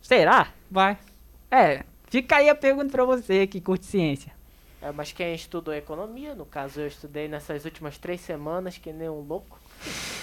[0.01, 0.49] Será?
[0.69, 0.97] Vai.
[1.49, 4.31] É, fica aí a pergunta pra você que curte ciência.
[4.81, 9.07] É, mas quem estudou economia, no caso eu estudei nessas últimas três semanas, que nem
[9.07, 9.59] um louco,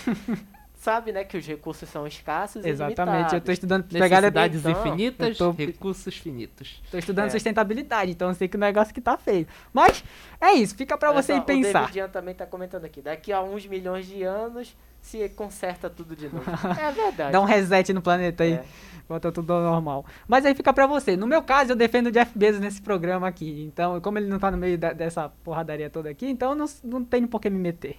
[0.79, 3.53] sabe, né, que os recursos são escassos e Exatamente, eu tô limitados.
[3.53, 6.83] estudando pegada Necessidades Então, infinitas, eu tô- recursos finitos.
[6.91, 7.31] Tô estudando É.
[7.31, 9.47] sustentabilidade, então eu sei que o negócio que tá feio.
[9.73, 10.03] Mas
[10.41, 11.91] é isso, fica pra Olha você só, ir O pensar.
[11.91, 13.03] David também tá comentando aqui.
[13.03, 16.45] Daqui a uns milhões de anos se conserta tudo de novo.
[16.81, 17.33] é verdade.
[17.33, 18.53] Dá um reset no planeta aí.
[18.55, 18.65] É.
[19.09, 20.05] Volta tudo ao normal.
[20.29, 21.17] Mas aí fica pra você.
[21.17, 23.65] No meu caso, eu defendo o Jeff Bezos nesse programa aqui.
[23.67, 27.03] Então, como ele não tá no meio da- dessa porradaria toda aqui, então não, não
[27.03, 27.97] tem por que me meter.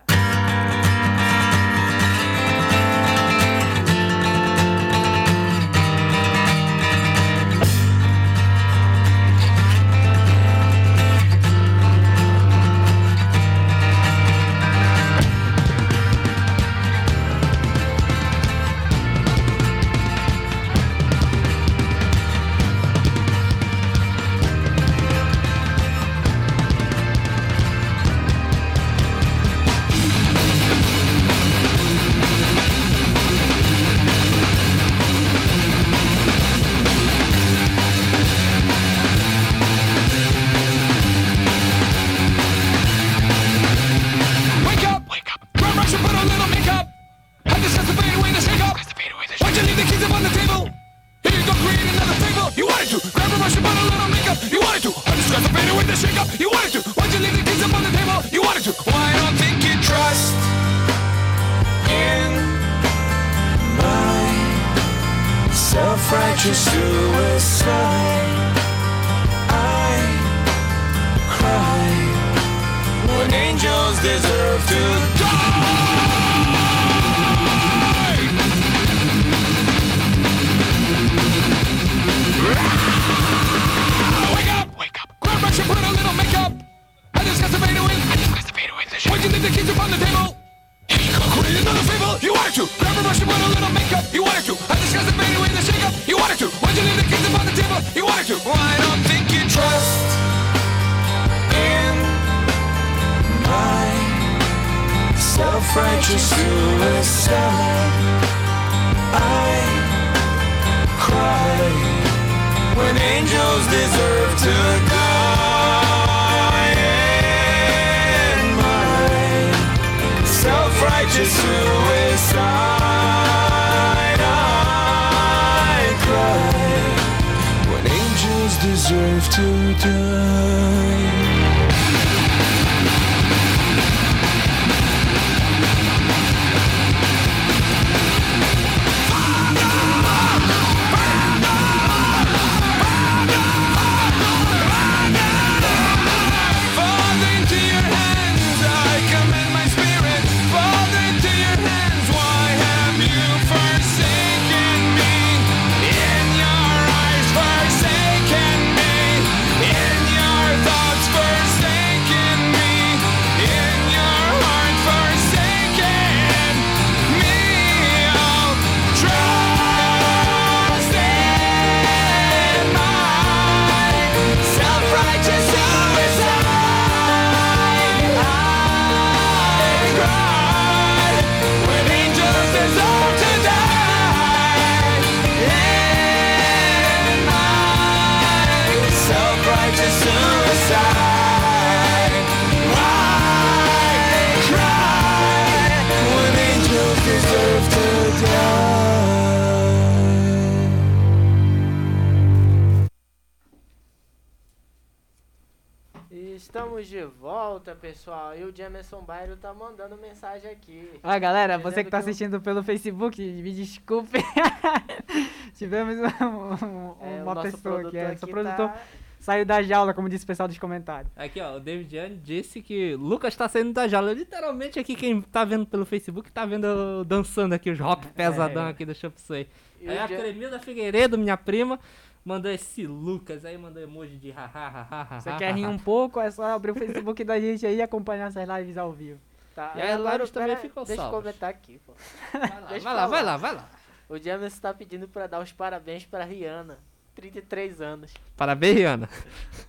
[210.39, 210.89] Mensagem aqui.
[211.03, 214.17] Ah, galera, você que tá assistindo pelo Facebook, me desculpe.
[215.57, 218.77] Tivemos um- um- É, uma pessoa aqui, produtor é, aqui nosso produtor tá-
[219.19, 221.11] saiu da jaula, como disse o pessoal dos comentários.
[221.15, 224.13] Aqui, ó, o David Young disse que Lucas tá saindo da jaula.
[224.13, 228.67] Literalmente aqui, quem tá vendo pelo Facebook tá vendo eu dançando aqui os rock pesadão
[228.67, 229.47] aqui do Shop Sway.
[229.81, 231.79] E Aí a Cremilda Figueiredo, minha prima,
[232.23, 236.29] mandou esse Lucas, aí mandou emoji de haha, haha, Você quer rir um pouco, é
[236.31, 239.19] só abrir o Facebook da gente aí e acompanhar essas lives ao vivo.
[239.59, 241.19] Tá, E aí, agora lives também pera- ficou Deixa eu salvas.
[241.21, 241.91] comentar aqui, pô.
[242.31, 243.69] Vai lá, vai lá, vai lá, vai lá.
[244.07, 246.77] O Jamerson tá pedindo pra dar os parabéns pra Rihanna.
[247.13, 248.13] 33 anos.
[248.37, 249.09] Parabéns, Rihanna.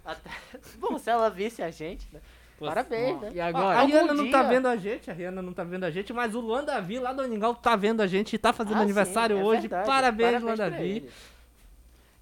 [0.04, 0.30] Até-
[0.78, 2.20] Bom, se ela visse a gente, né?
[2.60, 3.30] Parabéns, né?
[3.34, 3.78] E agora?
[3.78, 5.90] a Algum Rihanna não tá dia- vendo a gente, a Rihanna não tá vendo a
[5.90, 8.76] gente, mas o Luan Davi lá do Aningal tá vendo a gente e tá fazendo
[8.78, 9.60] Ah, aniversário sim, é hoje.
[9.62, 9.86] verdade.
[9.88, 10.82] Parabéns, Luan pra Davi.
[10.88, 11.10] ele.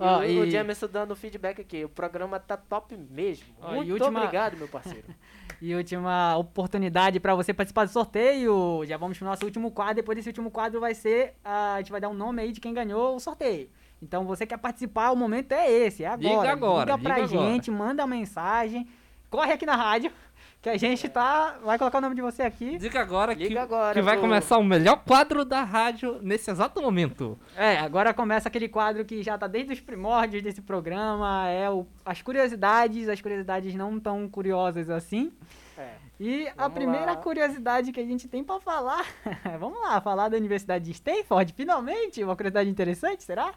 [0.01, 1.85] E Ó, o, e- o Jamerson dando feedback aqui.
[1.85, 3.47] O programa tá top mesmo.
[3.61, 5.07] Ó, e Muito última- obrigado, meu parceiro.
[5.61, 8.85] E última oportunidade pra você participar do sorteio.
[8.85, 9.97] Já vamos pro nosso último quadro.
[9.97, 11.35] Depois desse último quadro vai ser.
[11.45, 13.69] ah, a gente vai dar um nome aí de quem ganhou o sorteio.
[14.01, 16.29] Então você quer participar, o momento é esse, é agora.
[16.37, 17.51] Liga agora, Liga pra liga agora.
[17.53, 18.87] gente, manda mensagem.
[19.29, 20.13] Corre aqui na rádio.
[20.61, 21.57] Que a gente tá.
[21.63, 22.79] Vai colocar o nome de você aqui.
[22.79, 26.83] Diga agora que, Liga agora que vai começar o melhor quadro da rádio nesse exato
[26.83, 27.39] momento.
[27.57, 31.49] É, agora começa aquele quadro que já tá desde os primórdios desse programa.
[31.49, 33.09] É o, as curiosidades.
[33.09, 35.33] As curiosidades não tão curiosas assim.
[35.77, 36.09] É.
[36.19, 37.17] E a Vamos primeira lá.
[37.17, 39.07] curiosidade que a gente tem pra falar,
[39.61, 43.55] vamos lá, falar da Universidade de Stanford, finalmente, uma curiosidade interessante, será?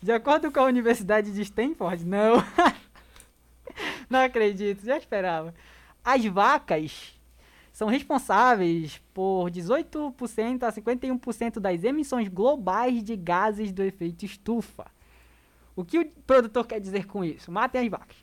[0.00, 2.42] De acordo com a Universidade de Stanford, não.
[4.08, 5.52] não acredito, já esperava.
[6.10, 7.14] As vacas
[7.70, 14.86] são responsáveis por 18% a 51% das emissões globais de gases do efeito estufa.
[15.76, 17.52] O que o produtor quer dizer com isso?
[17.52, 18.16] Matem as vacas.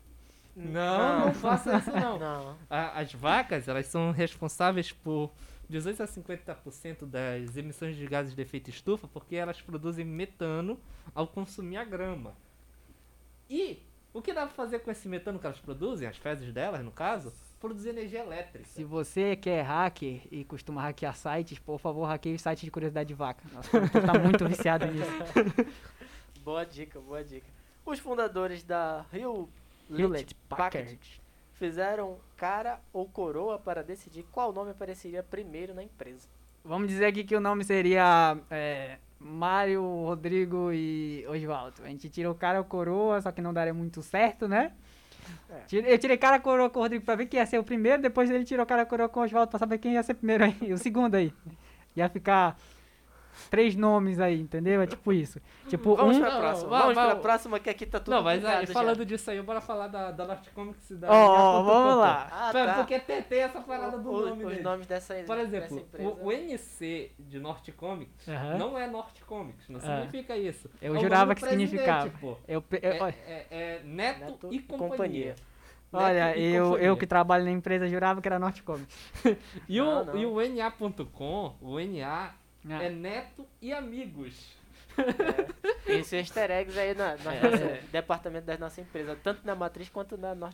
[0.55, 2.17] Não, não faça isso não.
[2.17, 2.57] Não.
[2.67, 5.31] A- as vacas, elas são responsáveis por
[5.69, 10.79] 18 a 50% das emissões de gases de efeito estufa, porque elas produzem metano
[11.13, 12.33] ao consumir a grama.
[13.47, 13.77] E
[14.11, 16.91] o que dá pra fazer com esse metano que elas produzem, as fezes delas no
[16.91, 17.31] caso?
[17.65, 18.63] Produzir energia elétrica.
[18.63, 22.69] Se você que é hacker e costuma hackear sites, por favor, hackeie o site de
[22.69, 23.41] curiosidade de vaca.
[23.71, 25.09] Produtor tá muito viciado nisso.
[26.43, 27.47] Boa dica, boa dica.
[27.83, 29.49] Os fundadores da Hewlett
[29.89, 31.21] Hewlett Packard Packard.
[31.53, 36.27] fizeram cara ou coroa para decidir qual nome apareceria primeiro na empresa.
[36.63, 41.81] Vamos dizer aqui que o nome seria é, Mário, Rodrigo e Oswaldo.
[41.83, 44.71] A gente tirou cara ou coroa, só que não daria muito certo, né?
[45.49, 45.93] É.
[45.93, 48.29] Eu tirei cara coroa com o Rodrigo pra ver quem ia ser o primeiro, depois
[48.29, 50.77] ele tirou cara coroa com o Oswaldo pra saber quem ia ser primeiro aí, o
[50.77, 51.33] segundo aí.
[51.95, 52.57] Ia ficar
[53.49, 54.81] três nomes aí, entendeu?
[54.81, 55.39] É tipo isso.
[55.67, 56.21] Tipo, Vamos um...
[56.21, 58.73] pra próxima, vamos vai- pra próxima que aqui tá tudo Não, mas aí, já.
[58.73, 61.09] falando disso aí, bora falar da, da Norte Comics da.
[61.11, 62.27] Ó, da- vamos lá.
[62.31, 62.77] Ah, Pera, tá.
[62.79, 64.63] Porque tem, tem essa parada do O- nome os dele.
[64.63, 66.09] nomes dessa, Por exemplo, empresa.
[66.09, 68.57] o, o NC de Norte Comics Aham.
[68.57, 70.01] não é Norte Comics, não Ah.
[70.01, 70.69] significa isso.
[70.81, 72.09] Eu É jurava que do significava.
[72.21, 72.37] pô.
[72.47, 74.89] Eu, pe- eu- É, é- é Neto, Neto e companhia.
[74.89, 75.35] companhia.
[75.93, 78.93] Olha, eu, eu que trabalho na empresa jurava que era Norte Comics.
[79.69, 80.17] E o, Não, não.
[80.17, 82.31] e o NA.com, o NA
[82.69, 82.83] Ah.
[82.83, 84.55] é Neto e Amigos.
[85.85, 87.81] Esse easter eggs aí na, na É.
[87.91, 90.35] departamento da nossa empresa, tanto na matriz quanto na.
[90.35, 90.49] Tá,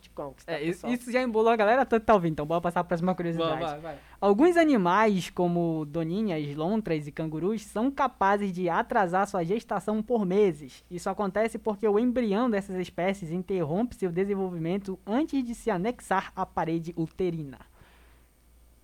[0.48, 2.88] É, isso, isso já embolou a galera toda que tá ouvindo, então bora passar para
[2.88, 3.52] a próxima curiosidade.
[3.62, 4.00] Vai, vai, vai.
[4.20, 10.84] Alguns animais, como doninhas, lontras e cangurus, são capazes de atrasar sua gestação por meses.
[10.90, 16.46] Isso acontece porque o embrião dessas espécies interrompe seu desenvolvimento antes de se anexar à
[16.46, 17.60] parede uterina.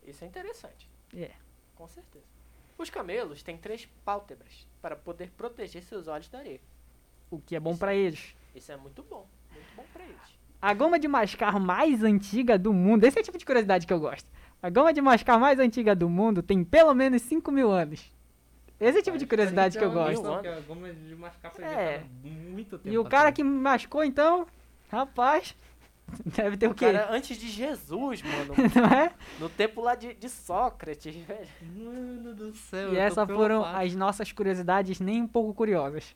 [0.05, 0.89] Isso é interessante.
[1.15, 1.31] É.
[1.75, 2.36] Com certeza.
[2.77, 6.61] Os camelos têm três pálpebras para poder proteger seus olhos da areia.
[7.31, 8.35] O que é bom para eles.
[8.55, 9.27] Isso é muito bom.
[9.51, 10.37] Muito bom pra eles.
[10.61, 13.93] A goma de mascar mais antiga do mundo, esse é o tipo de curiosidade que
[13.93, 14.27] eu gosto.
[14.61, 18.11] A goma de mascar mais antiga do mundo tem pelo menos 5 mil anos.
[18.79, 20.21] Esse é o tipo de curiosidade que eu gosto.
[20.41, 22.03] que a goma de mascar foi É.
[22.23, 24.47] muito tempo E o cara que mascou, então,
[24.89, 25.55] rapaz,
[26.25, 26.85] deve ter o quê?
[26.85, 28.53] cara, antes de Jesus, mano.
[28.75, 29.11] Não é?
[29.39, 31.47] No tempo lá de, de Sócrates, velho.
[31.61, 32.93] Mano do céu.
[32.93, 36.15] E essas foram as nossas curiosidades nem um pouco curiosas.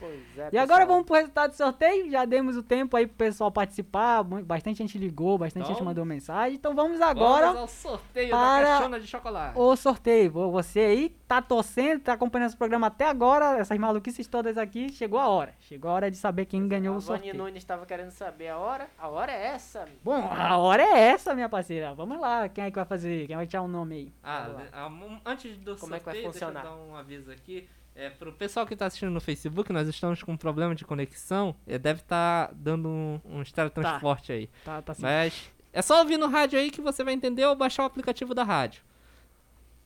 [0.00, 0.86] Pois é, E agora pessoal.
[0.86, 2.10] vamos pro resultado do sorteio.
[2.10, 4.22] Já demos o tempo aí pro pessoal participar.
[4.24, 6.56] Bastante gente ligou, bastante Então, gente mandou mensagem.
[6.56, 9.58] Então vamos agora Vamos ao sorteio da para caixona de chocolate.
[9.58, 10.30] o sorteio.
[10.30, 13.58] Vo- Você aí tá torcendo, tá acompanhando esse programa até agora.
[13.58, 14.90] Essas maluquices todas aqui.
[14.92, 15.54] Chegou a hora.
[15.60, 17.36] Chegou a hora de saber quem ganhou A o Vani sorteio.
[17.36, 18.88] Nunes estava querendo saber a hora.
[18.98, 19.82] A hora é essa.
[19.82, 19.98] amigo.
[20.02, 21.92] Bom, a hora é essa, minha parceira.
[21.94, 22.48] Vamos lá.
[22.48, 23.26] Quem é que vai fazer?
[23.26, 24.12] Quem vai tirar um nome aí?
[24.24, 24.90] Ah, ah,
[25.26, 26.62] antes do Como é que vai sorteio, funcionar?
[26.62, 27.68] deixa eu dar um aviso aqui.
[27.94, 31.54] É, pro pessoal que tá assistindo no Facebook, nós estamos com um problema de conexão.
[31.66, 34.48] É, deve estar dando um, um teletransporte aí.
[34.64, 35.02] Tá, tá sim.
[35.02, 38.34] Mas É só ouvir no rádio aí que você vai entender ou baixar o aplicativo
[38.34, 38.82] da rádio.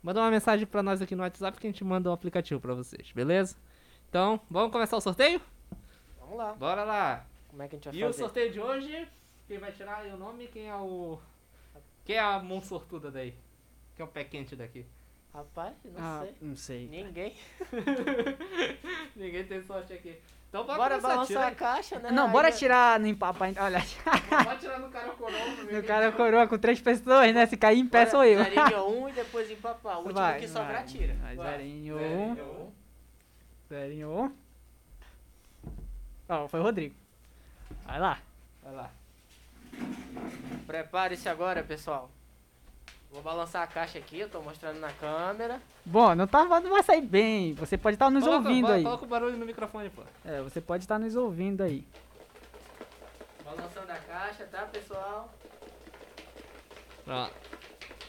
[0.02, 2.74] Manda uma mensagem pra nós aqui no WhatsApp que a gente manda o aplicativo pra
[2.74, 3.56] vocês, beleza?
[4.08, 5.40] Então, vamos começar o sorteio?
[6.20, 6.52] Vamos lá.
[6.52, 7.24] Bora lá.
[7.48, 8.18] Como é que a gente vai E o fazer?
[8.18, 9.08] sorteio de hoje,
[9.48, 10.46] quem vai tirar aí o nome?
[10.48, 11.18] Quem é o.
[12.04, 13.34] Quem é a mão sortuda daí?
[13.96, 14.84] Quem é o pé quente daqui?
[15.34, 16.34] Rapaz, não Ah, sei.
[16.40, 16.86] não sei.
[16.88, 17.34] Ninguém.
[19.16, 20.16] Ninguém tem sorte aqui.
[20.48, 22.10] Então bora, Bora começar, balançar tira a caixa, né?
[22.12, 23.46] Não, Aí bora tirar no empapa.
[23.58, 23.82] Olha,
[24.44, 25.40] Pode tirar no cara coroa.
[25.72, 27.44] no cara coroa com três pessoas, né?
[27.46, 28.44] Se cair em pé Bora, sou eu.
[28.44, 29.94] Zerinho um e depois empapar.
[29.96, 30.84] O último Vai, que sobrar, vai.
[30.84, 31.14] tira.
[31.14, 32.70] Vai, Zerinho um.
[33.68, 34.32] Zerinho um.
[36.28, 36.94] Ó, foi o Rodrigo.
[37.84, 38.18] Vai lá.
[38.62, 38.90] Vai lá.
[40.68, 42.08] Prepare-se agora, pessoal.
[43.14, 45.62] Vou balançar a caixa aqui, eu tô mostrando na câmera.
[45.86, 47.54] Bom, não, tá, não vai sair bem.
[47.54, 48.82] Você pode estar nos Coloca- ouvindo aí.
[48.82, 50.02] Coloca o barulho no microfone, pô.
[50.24, 51.86] É, você pode estar nos ouvindo aí.
[53.44, 55.32] Balançando a caixa, tá, pessoal?
[57.04, 57.34] Pronto.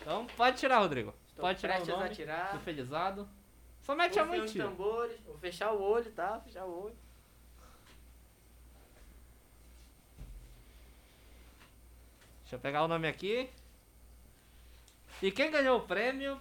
[0.02, 1.14] Então pode tirar, Rodrigo.
[1.30, 2.54] Estou pode tirar o nome tirar.
[2.54, 3.30] do felizado.
[3.84, 4.66] Só mete a mão e tira.
[4.66, 5.20] tambores.
[5.28, 6.42] Vou fechar o olho, tá?
[6.44, 6.96] Fechar o olho.
[12.42, 13.50] Deixa eu pegar o nome aqui.
[15.22, 16.38] E quem ganhou o prêmio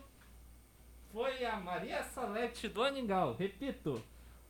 [1.13, 3.37] foi a Maria Salete do Aningal.
[3.39, 4.03] Repito.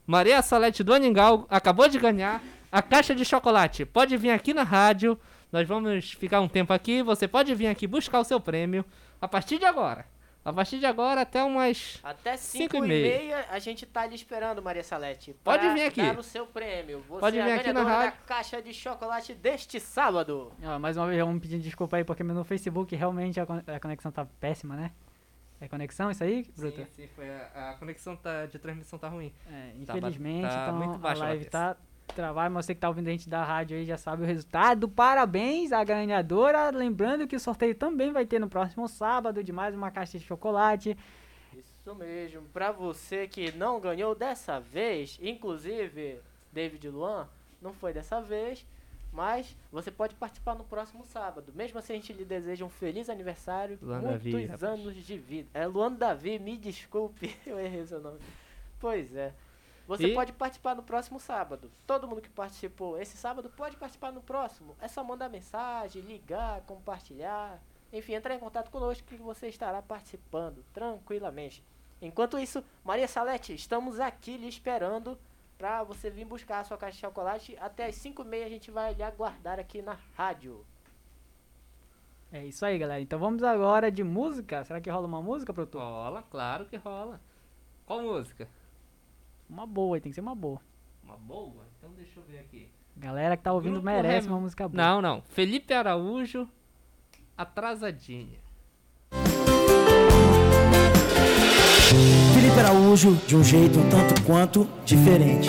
[0.06, 2.42] Maria Salete do Aningal acabou de ganhar
[2.72, 3.84] a caixa de chocolate.
[3.84, 5.18] Pode vir aqui na rádio.
[5.52, 7.02] Nós vamos ficar um tempo aqui.
[7.02, 8.84] Você pode vir aqui buscar o seu prêmio
[9.20, 10.06] a partir de agora.
[10.44, 13.18] A partir de agora até umas Até 5 Cinco e e meia.
[13.18, 15.34] meia a gente tá lhe esperando, Maria Salete.
[15.42, 16.02] Pode vir aqui.
[16.02, 17.02] dar o seu prêmio.
[17.08, 18.18] Você Pode é a vir aqui na ganhadora da rádio.
[18.26, 20.52] caixa de chocolate deste sábado.
[20.62, 23.80] Ó, mais uma vez, vamos pedir desculpa aí, porque no Facebook realmente a con- a
[23.80, 24.90] conexão tá péssima, né?
[25.60, 26.76] É conexão isso aí, Bruto?
[26.76, 29.32] Sim, sim, foi a, a conexão tá, de transmissão tá ruim.
[29.50, 31.50] É, infelizmente, tá então muito a baixa a live latência.
[31.50, 31.76] tá
[32.12, 34.88] travada, mas você que tá ouvindo a gente da rádio aí já sabe o resultado.
[34.88, 36.70] Parabéns à ganhadora.
[36.70, 40.24] Lembrando que o sorteio também vai ter no próximo sábado de mais uma caixa de
[40.24, 40.96] chocolate.
[41.54, 42.42] Isso mesmo.
[42.52, 46.18] Pra você que não ganhou dessa vez, inclusive
[46.52, 47.28] David Luan,
[47.60, 48.64] não foi dessa vez,
[49.12, 51.52] mas você pode participar no próximo sábado.
[51.54, 54.64] Mesmo assim, a gente lhe deseja um feliz aniversário, Luan muitos Davi, rapaz.
[54.64, 55.48] anos de vida.
[55.54, 58.18] É Luan Davi, me desculpe, eu errei seu nome.
[58.80, 59.32] Pois é.
[59.86, 61.70] Você E- pode participar no próximo sábado.
[61.86, 64.76] Todo mundo que participou esse sábado pode participar no próximo.
[64.80, 67.60] É só mandar mensagem, ligar, compartilhar.
[67.92, 71.62] Enfim, entrar em contato conosco que você estará participando tranquilamente.
[72.00, 75.18] Enquanto isso, Maria Salete, estamos aqui lhe esperando
[75.56, 77.56] para você vir buscar a sua caixa de chocolate.
[77.60, 80.64] Até as 5 e meia a gente vai lhe aguardar aqui na rádio.
[82.32, 83.00] É isso aí, galera.
[83.00, 84.64] Então vamos agora de música.
[84.64, 85.82] Será que rola uma música, produtor?
[85.82, 87.20] Rola, claro que rola.
[87.86, 88.48] Qual música?
[89.54, 90.60] Uma boa, tem que ser uma boa.
[91.04, 91.64] Uma boa?
[91.78, 92.68] Então deixa eu ver aqui.
[92.96, 94.82] Galera que tá ouvindo Grupo merece Rem- uma música boa.
[94.84, 95.22] Não, não.
[95.30, 96.48] Felipe Araújo,
[97.38, 98.40] Atrasadinha.
[102.34, 105.48] Felipe Araújo de um jeito um tanto quanto diferente.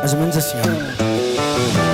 [0.00, 1.87] Mais ou menos assim, ó.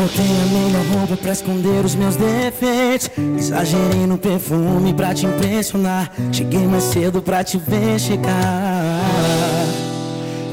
[0.00, 3.10] Eu tenho a melhor roupa pra esconder os meus defeitos.
[3.36, 6.10] Exagerei no perfume pra te impressionar.
[6.32, 8.32] Cheguei mais cedo pra te ver chegar.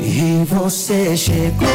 [0.02, 1.68] E você chegou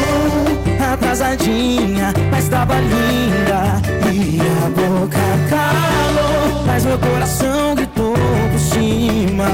[0.93, 3.81] atrasadinha, mas tava linda.
[4.13, 5.19] E a boca
[5.49, 8.13] calou, mas meu coração gritou
[8.51, 9.49] por cima.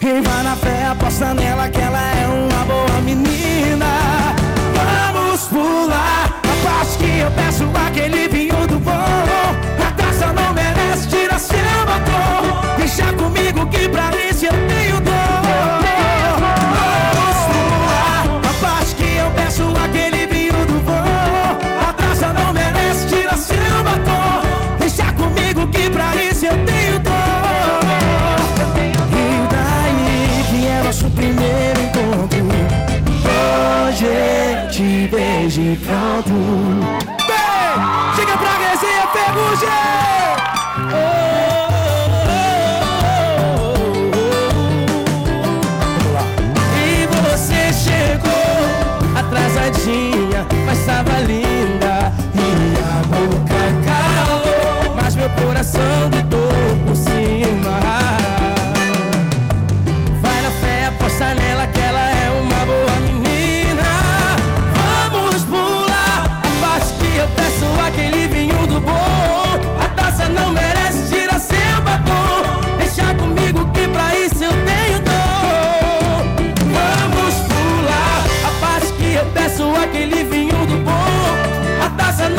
[0.00, 4.17] E vai na fé, aposta nela que ela é uma boa menina.
[5.50, 8.92] Pular a parte que eu peço aquele vinho do bom.
[8.92, 12.67] A taça não merece tirar seu batom.
[35.76, 36.32] Pronto
[37.26, 40.07] Vem, chega pra resenha ferrugem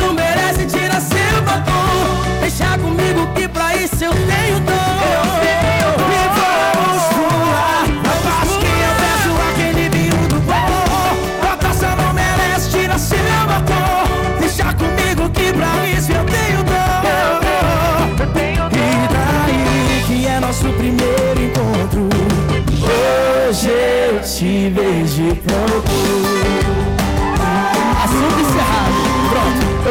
[0.01, 2.39] Não merece tirar seu batom.
[2.41, 4.73] Deixa comigo que pra isso eu tenho dor.
[5.39, 6.11] Me tenho dom.
[6.11, 7.83] E vamos pular.
[7.85, 8.95] Vamos pular.
[8.99, 11.51] peço aquele vinho do bom.
[11.51, 13.17] A taça não merece tirar seu
[13.47, 14.39] batom.
[14.39, 16.79] Deixa comigo que pra isso eu tenho dor.
[18.71, 18.77] E
[19.13, 22.09] daí que é nosso primeiro encontro.
[23.49, 26.28] Hoje eu te vejo de pronto.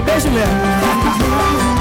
[0.03, 1.78] Beijo mesmo.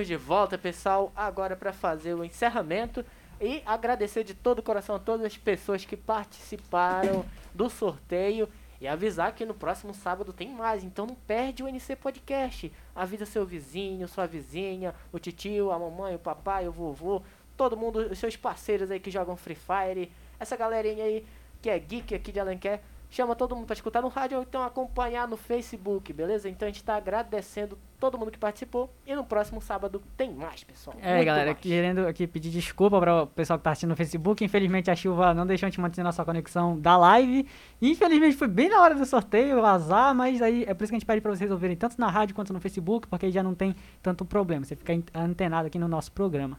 [0.00, 1.12] Estamos de volta, pessoal.
[1.14, 3.04] Agora para fazer o encerramento
[3.40, 7.24] e agradecer de todo o coração a todas as pessoas que participaram
[7.54, 8.48] do sorteio
[8.80, 10.84] e avisar que no próximo sábado tem mais.
[10.84, 12.72] Então não perde o NC Podcast.
[12.94, 17.22] Avisa seu vizinho, sua vizinha, o titio, a mamãe, o papai, o vovô,
[17.56, 21.26] todo mundo, os seus parceiros aí que jogam Free Fire, essa galerinha aí
[21.60, 22.80] que é geek aqui de Alenquer.
[23.10, 26.48] Chama todo mundo para escutar no rádio ou então acompanhar no Facebook, beleza?
[26.48, 28.88] Então a gente tá agradecendo todo mundo que participou.
[29.04, 30.96] E no próximo sábado tem mais, pessoal.
[31.02, 31.58] É, Muito galera, mais.
[31.58, 34.44] querendo aqui pedir desculpa para o pessoal que tá assistindo no Facebook.
[34.44, 37.44] Infelizmente a chuva não deixou a gente manter nossa conexão da live.
[37.82, 40.98] Infelizmente foi bem na hora do sorteio, azar, mas aí é por isso que a
[41.00, 43.56] gente pede para vocês resolverem tanto na rádio quanto no Facebook, porque aí já não
[43.56, 44.64] tem tanto problema.
[44.64, 46.58] Você fica antenado aqui no nosso programa.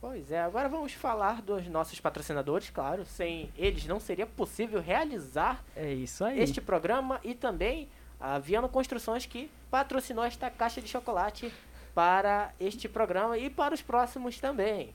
[0.00, 3.04] Pois é, agora vamos falar dos nossos patrocinadores, claro.
[3.04, 6.40] Sem eles não seria possível realizar É isso aí.
[6.40, 11.52] este programa e também a Viana Construções que patrocinou esta caixa de chocolate
[11.94, 14.94] para este programa e para os próximos também.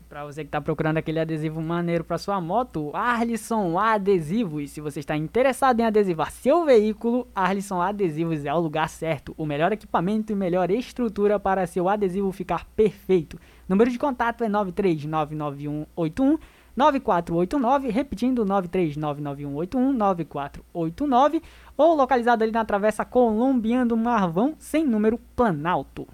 [0.09, 4.71] Pra você que tá procurando aquele adesivo maneiro pra sua moto, Arlisson Adesivos.
[4.71, 9.33] Se você está interessado em adesivar seu veículo, Arlisson Adesivos é o lugar certo.
[9.37, 13.39] O melhor equipamento e melhor estrutura para seu adesivo ficar perfeito.
[13.69, 16.37] Número de contato é 9399181
[16.76, 21.41] 9489, repetindo 9399181 9489,
[21.77, 26.07] ou localizado ali na Travessa Colombiano Marvão, sem número Planalto.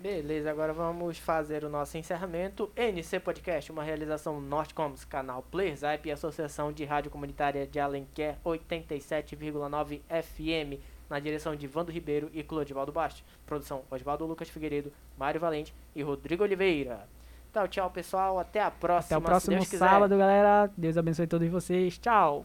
[0.05, 2.71] Beleza, agora vamos fazer o nosso encerramento.
[2.77, 8.37] NC Podcast, uma realização Nortecoms, canal Players IP e Associação de Rádio Comunitária de Alenquer
[8.45, 10.79] 87,9 FM,
[11.09, 13.25] na direção de Vando Ribeiro e Clodivaldo Bastos.
[13.47, 17.09] Produção Osvaldo Lucas Figueiredo, Mário Valente e Rodrigo Oliveira.
[17.51, 19.17] Então, tchau pessoal, até a próxima.
[19.17, 19.79] Até o próximo quiser.
[19.79, 20.71] sábado, galera.
[20.77, 21.97] Deus abençoe todos vocês.
[21.97, 22.45] Tchau!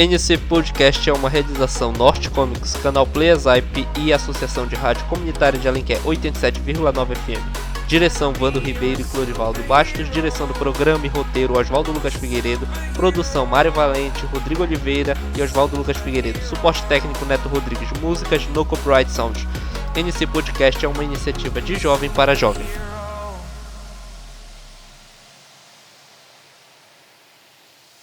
[0.00, 5.58] NC Podcast é uma realização Norte Comics, canal Players IP e Associação de Rádio Comunitária
[5.58, 7.86] de Alenquer 87,9 FM.
[7.86, 13.44] Direção Vando Ribeiro e Clorivaldo Bastos, direção do programa e roteiro Oswaldo Lucas Figueiredo, produção
[13.44, 19.12] Mário Valente, Rodrigo Oliveira e Oswaldo Lucas Figueiredo, suporte técnico Neto Rodrigues, músicas no Copyright
[19.12, 19.46] Sound.
[19.94, 22.64] NC Podcast é uma iniciativa de jovem para jovem.